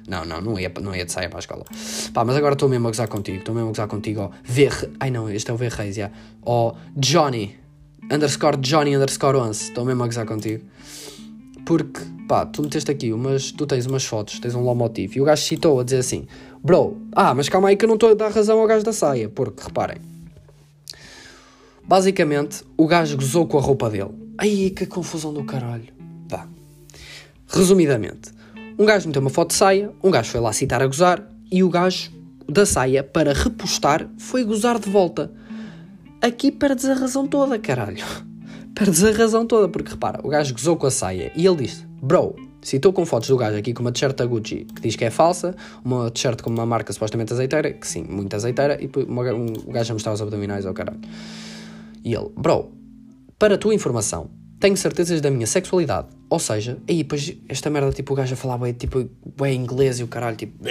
Não, 0.06 0.24
não, 0.24 0.40
não 0.40 0.60
ia, 0.60 0.72
não 0.80 0.94
ia 0.94 1.04
de 1.04 1.10
saia 1.10 1.28
para 1.28 1.38
a 1.38 1.40
escola. 1.40 1.64
Pá, 2.14 2.24
mas 2.24 2.36
agora 2.36 2.52
estou 2.52 2.68
mesmo 2.68 2.86
a 2.86 2.90
gozar 2.90 3.08
contigo, 3.08 3.38
estou 3.38 3.52
mesmo 3.52 3.70
a 3.70 3.72
gozar 3.72 3.88
contigo, 3.88 4.20
ó, 4.20 4.30
VR, 4.44 4.88
ai 5.00 5.10
não, 5.10 5.28
este 5.28 5.50
é 5.50 5.54
o 5.54 5.56
VR 5.56 5.72
Reis, 5.72 5.96
já, 5.96 6.10
ó, 6.42 6.74
Johnny, 6.96 7.56
underscore 8.10 8.56
Johnny 8.58 8.94
underscore 8.94 9.36
11, 9.38 9.62
estou 9.62 9.84
mesmo 9.84 10.02
a 10.02 10.06
gozar 10.06 10.26
contigo. 10.26 10.64
Porque, 11.64 12.00
pá, 12.28 12.46
tu 12.46 12.62
meteste 12.62 12.90
aqui 12.90 13.12
umas, 13.12 13.50
tu 13.50 13.66
tens 13.66 13.86
umas 13.86 14.04
fotos, 14.04 14.38
tens 14.38 14.54
um 14.54 14.62
lomotivo, 14.62 15.18
e 15.18 15.20
o 15.20 15.24
gajo 15.24 15.42
citou 15.42 15.80
a 15.80 15.84
dizer 15.84 15.98
assim, 15.98 16.26
bro, 16.62 16.96
ah, 17.12 17.34
mas 17.34 17.48
calma 17.48 17.68
aí 17.68 17.76
que 17.76 17.84
eu 17.84 17.88
não 17.88 17.96
estou 17.96 18.10
a 18.10 18.14
dar 18.14 18.30
razão 18.30 18.60
ao 18.60 18.66
gajo 18.66 18.84
da 18.84 18.92
saia, 18.92 19.28
porque, 19.28 19.62
reparem, 19.64 19.98
Basicamente, 21.88 22.64
o 22.76 22.84
gajo 22.84 23.16
gozou 23.16 23.46
com 23.46 23.58
a 23.58 23.60
roupa 23.60 23.88
dele. 23.88 24.10
Ai, 24.36 24.72
que 24.74 24.86
confusão 24.86 25.32
do 25.32 25.44
caralho. 25.44 25.86
Pá. 26.28 26.48
Resumidamente, 27.46 28.32
um 28.76 28.84
gajo 28.84 29.06
meteu 29.06 29.22
uma 29.22 29.30
foto 29.30 29.50
de 29.50 29.54
saia, 29.54 29.92
um 30.02 30.10
gajo 30.10 30.32
foi 30.32 30.40
lá 30.40 30.52
citar 30.52 30.82
a 30.82 30.86
gozar 30.86 31.24
e 31.50 31.62
o 31.62 31.68
gajo 31.68 32.10
da 32.48 32.66
saia, 32.66 33.04
para 33.04 33.32
repostar, 33.32 34.08
foi 34.18 34.42
gozar 34.42 34.80
de 34.80 34.90
volta. 34.90 35.30
Aqui 36.20 36.50
perdes 36.50 36.86
a 36.86 36.94
razão 36.94 37.26
toda, 37.26 37.58
caralho. 37.58 38.04
Perdes 38.74 39.04
a 39.04 39.10
razão 39.12 39.46
toda, 39.46 39.68
porque 39.68 39.90
repara, 39.90 40.20
o 40.22 40.28
gajo 40.28 40.52
gozou 40.52 40.76
com 40.76 40.86
a 40.86 40.90
saia 40.90 41.32
e 41.34 41.46
ele 41.46 41.56
disse: 41.64 41.84
Bro, 42.02 42.36
citou 42.60 42.92
com 42.92 43.06
fotos 43.06 43.28
do 43.28 43.36
gajo 43.36 43.56
aqui 43.56 43.72
com 43.72 43.80
uma 43.80 43.92
t-shirt 43.92 44.16
da 44.16 44.26
Gucci 44.26 44.66
que 44.74 44.82
diz 44.82 44.96
que 44.96 45.04
é 45.04 45.10
falsa, 45.10 45.54
uma 45.84 46.10
t-shirt 46.10 46.42
com 46.42 46.50
uma 46.50 46.66
marca 46.66 46.92
supostamente 46.92 47.32
azeiteira, 47.32 47.72
que 47.72 47.86
sim, 47.86 48.02
muito 48.02 48.34
azeiteira, 48.34 48.78
e 48.82 48.90
um 49.08 49.72
gajo 49.72 49.92
a 49.92 49.94
mostrar 49.94 50.12
os 50.12 50.20
abdominais 50.20 50.66
ao 50.66 50.74
caralho. 50.74 51.00
E 52.04 52.14
ele, 52.14 52.30
bro, 52.36 52.72
para 53.38 53.54
a 53.54 53.58
tua 53.58 53.74
informação, 53.74 54.30
tenho 54.58 54.76
certezas 54.76 55.20
da 55.20 55.30
minha 55.30 55.46
sexualidade. 55.46 56.08
Ou 56.28 56.38
seja, 56.38 56.78
aí 56.88 56.98
depois 56.98 57.36
esta 57.48 57.70
merda, 57.70 57.92
tipo, 57.92 58.12
o 58.12 58.16
gajo 58.16 58.34
a 58.34 58.36
falar 58.36 58.58
bem, 58.58 58.72
tipo, 58.72 59.08
bem 59.38 59.54
inglês 59.60 60.00
e 60.00 60.02
o 60.02 60.08
caralho, 60.08 60.36
tipo, 60.36 60.66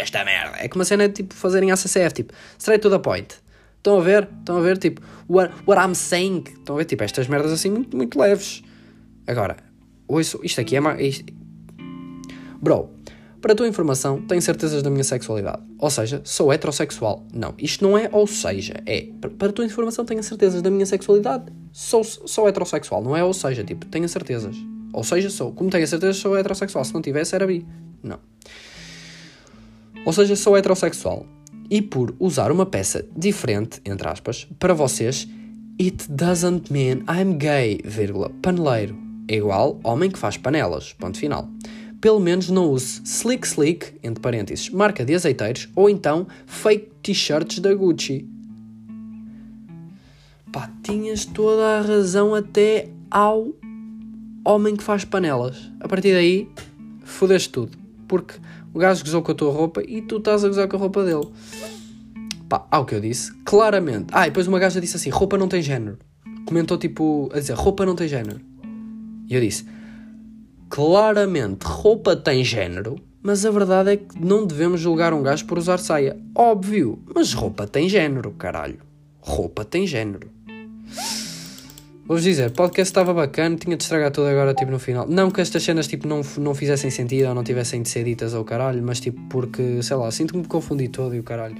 esta 0.00 0.24
merda. 0.24 0.56
É 0.58 0.68
como 0.68 0.82
a 0.82 0.84
cena, 0.84 1.08
tipo, 1.08 1.34
fazerem 1.34 1.70
a 1.70 1.76
CCF, 1.76 2.14
tipo, 2.14 2.34
straight 2.58 2.82
to 2.82 2.90
the 2.90 2.98
point. 2.98 3.36
Estão 3.80 3.98
a 3.98 4.02
ver? 4.02 4.28
Estão 4.40 4.58
a 4.58 4.60
ver, 4.60 4.76
tipo, 4.76 5.00
what, 5.26 5.54
what 5.66 5.80
I'm 5.82 5.94
saying. 5.94 6.44
Estão 6.46 6.76
a 6.76 6.78
ver, 6.78 6.84
tipo, 6.84 7.02
estas 7.02 7.26
merdas 7.28 7.50
assim 7.50 7.70
muito, 7.70 7.96
muito 7.96 8.20
leves. 8.20 8.62
Agora, 9.26 9.56
ouço, 10.06 10.38
isto 10.42 10.60
aqui 10.60 10.76
é 10.76 10.80
mais... 10.80 11.24
Bro, 12.60 12.90
para 13.40 13.54
a 13.54 13.56
tua 13.56 13.66
informação, 13.66 14.20
tenho 14.20 14.42
certezas 14.42 14.82
da 14.82 14.90
minha 14.90 15.02
sexualidade. 15.02 15.62
Ou 15.78 15.88
seja, 15.88 16.20
sou 16.24 16.52
heterossexual. 16.52 17.26
Não, 17.32 17.54
isto 17.56 17.82
não 17.82 17.96
é 17.96 18.10
ou 18.12 18.26
seja, 18.26 18.74
é 18.84 19.08
para 19.38 19.48
a 19.48 19.52
tua 19.52 19.64
informação, 19.64 20.04
tenho 20.04 20.22
certezas 20.22 20.60
da 20.60 20.70
minha 20.70 20.84
sexualidade. 20.84 21.50
Sou, 21.72 22.04
sou 22.04 22.46
heterossexual, 22.46 23.02
não 23.02 23.16
é 23.16 23.24
ou 23.24 23.32
seja, 23.32 23.64
tipo, 23.64 23.86
tenho 23.86 24.06
certezas. 24.10 24.56
Ou 24.92 25.02
seja, 25.02 25.30
sou. 25.30 25.52
Como 25.52 25.70
tenho 25.70 25.86
certezas, 25.86 26.16
sou 26.16 26.36
heterossexual. 26.36 26.84
Se 26.84 26.92
não 26.92 27.00
tivesse, 27.00 27.34
era 27.34 27.46
bi. 27.46 27.64
Não. 28.02 28.18
Ou 30.04 30.12
seja, 30.12 30.36
sou 30.36 30.54
heterossexual. 30.54 31.24
E 31.70 31.80
por 31.80 32.14
usar 32.18 32.50
uma 32.50 32.66
peça 32.66 33.06
diferente, 33.16 33.80
entre 33.84 34.08
aspas, 34.08 34.46
para 34.58 34.74
vocês, 34.74 35.28
it 35.80 36.10
doesn't 36.10 36.72
mean 36.72 37.04
I'm 37.08 37.38
gay, 37.38 37.78
vírgula, 37.84 38.30
paneleiro. 38.42 38.98
É 39.28 39.36
igual 39.36 39.78
homem 39.84 40.10
que 40.10 40.18
faz 40.18 40.36
panelas. 40.36 40.92
Ponto 40.94 41.16
final 41.16 41.48
pelo 42.00 42.18
menos 42.18 42.48
não 42.48 42.70
use 42.70 43.02
Slick 43.04 43.46
Slick, 43.46 43.92
entre 44.02 44.20
parênteses, 44.22 44.70
marca 44.70 45.04
de 45.04 45.14
azeiteiros, 45.14 45.68
ou 45.76 45.90
então 45.90 46.26
fake 46.46 46.90
t-shirts 47.02 47.58
da 47.58 47.74
Gucci. 47.74 48.26
Pá, 50.50 50.70
tinhas 50.82 51.24
toda 51.24 51.78
a 51.78 51.82
razão 51.82 52.34
até 52.34 52.88
ao 53.10 53.48
homem 54.44 54.74
que 54.74 54.82
faz 54.82 55.04
panelas. 55.04 55.70
A 55.78 55.86
partir 55.86 56.12
daí, 56.12 56.48
fodeste 57.04 57.50
tudo. 57.50 57.78
Porque 58.08 58.34
o 58.72 58.78
gajo 58.78 59.04
gozou 59.04 59.22
com 59.22 59.32
a 59.32 59.34
tua 59.34 59.52
roupa 59.52 59.82
e 59.86 60.02
tu 60.02 60.18
estás 60.18 60.44
a 60.44 60.48
gozar 60.48 60.68
com 60.68 60.76
a 60.76 60.80
roupa 60.80 61.04
dele. 61.04 61.28
Pá, 62.48 62.66
ao 62.70 62.84
que 62.84 62.94
eu 62.94 63.00
disse, 63.00 63.32
claramente. 63.44 64.08
Ah, 64.12 64.26
e 64.26 64.30
depois 64.30 64.46
uma 64.46 64.58
gaja 64.58 64.80
disse 64.80 64.96
assim: 64.96 65.10
roupa 65.10 65.38
não 65.38 65.48
tem 65.48 65.62
género. 65.62 65.98
Comentou 66.46 66.76
tipo 66.76 67.30
a 67.32 67.38
dizer: 67.38 67.54
roupa 67.54 67.86
não 67.86 67.94
tem 67.94 68.08
género. 68.08 68.40
E 69.28 69.34
eu 69.34 69.40
disse: 69.40 69.64
claramente 70.68 71.64
roupa 71.64 72.16
tem 72.16 72.44
género, 72.44 72.96
mas 73.22 73.44
a 73.44 73.50
verdade 73.50 73.90
é 73.90 73.96
que 73.96 74.18
não 74.18 74.46
devemos 74.46 74.80
julgar 74.80 75.12
um 75.12 75.22
gajo 75.22 75.46
por 75.46 75.58
usar 75.58 75.78
saia. 75.78 76.16
Óbvio, 76.34 76.98
mas 77.14 77.32
roupa 77.32 77.66
tem 77.66 77.88
género, 77.88 78.32
caralho. 78.32 78.80
Roupa 79.20 79.64
tem 79.64 79.86
género. 79.86 80.30
Vou-vos 82.10 82.24
dizer, 82.24 82.50
podcast 82.50 82.90
estava 82.90 83.14
bacana, 83.14 83.54
tinha 83.54 83.76
de 83.76 83.84
estragar 83.84 84.10
tudo 84.10 84.26
agora, 84.26 84.52
tipo, 84.52 84.72
no 84.72 84.80
final. 84.80 85.06
Não 85.06 85.30
que 85.30 85.40
estas 85.40 85.62
cenas, 85.62 85.86
tipo, 85.86 86.08
não, 86.08 86.22
não 86.38 86.56
fizessem 86.56 86.90
sentido 86.90 87.28
ou 87.28 87.36
não 87.36 87.44
tivessem 87.44 87.82
de 87.82 87.88
ser 87.88 88.02
ditas 88.02 88.34
ao 88.34 88.44
caralho, 88.44 88.82
mas, 88.82 88.98
tipo, 88.98 89.20
porque, 89.28 89.80
sei 89.80 89.96
lá, 89.96 90.10
sinto-me 90.10 90.44
confundi 90.44 90.88
todo 90.88 91.14
e 91.14 91.20
o 91.20 91.22
caralho. 91.22 91.54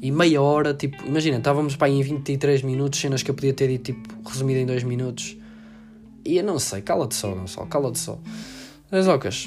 E 0.00 0.10
meia 0.10 0.40
hora, 0.40 0.72
tipo, 0.72 0.96
imagina, 1.06 1.36
estávamos 1.36 1.76
para 1.76 1.88
aí 1.88 2.00
em 2.00 2.02
23 2.02 2.62
minutos, 2.62 3.00
cenas 3.00 3.22
que 3.22 3.30
eu 3.30 3.34
podia 3.34 3.52
ter 3.52 3.68
dito, 3.68 3.92
tipo, 3.92 4.26
resumida 4.26 4.60
em 4.60 4.64
2 4.64 4.82
minutos. 4.82 5.36
E 6.24 6.38
eu 6.38 6.42
não 6.42 6.58
sei, 6.58 6.80
cala-te 6.80 7.14
só, 7.14 7.34
Gonçalo, 7.34 7.66
cala-te 7.66 7.98
só. 7.98 8.18
Zezocas. 8.90 9.46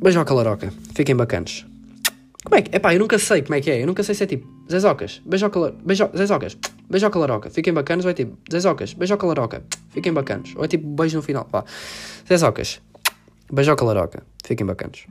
Beijoca 0.00 0.32
laroca, 0.32 0.72
fiquem 0.94 1.14
bacanas. 1.14 1.69
Como 2.44 2.56
é 2.56 2.62
que. 2.62 2.74
Epá, 2.74 2.94
eu 2.94 2.98
nunca 2.98 3.18
sei 3.18 3.42
como 3.42 3.54
é 3.54 3.60
que 3.60 3.70
é. 3.70 3.82
Eu 3.82 3.86
nunca 3.86 4.02
sei 4.02 4.14
se 4.14 4.24
é 4.24 4.26
tipo 4.26 4.46
Zezocas, 4.70 5.20
beijoca, 5.24 5.74
beijo, 5.84 6.10
Zezocas, 6.16 6.56
beijoca 6.88 7.18
laroca, 7.18 7.50
fiquem 7.50 7.72
bacanas. 7.72 8.04
Ou 8.04 8.10
é 8.10 8.14
tipo 8.14 8.38
Zezocas, 8.50 8.94
beijoca 8.94 9.26
laroca, 9.26 9.62
fiquem 9.90 10.12
bacanas. 10.12 10.54
Ou 10.56 10.64
é 10.64 10.68
tipo 10.68 10.86
beijo 10.88 11.16
no 11.16 11.22
final. 11.22 11.46
Vá. 11.50 11.64
Zezocas, 12.26 12.80
beijoca 13.52 13.84
laroca, 13.84 14.22
fiquem 14.44 14.66
bacanas. 14.66 15.06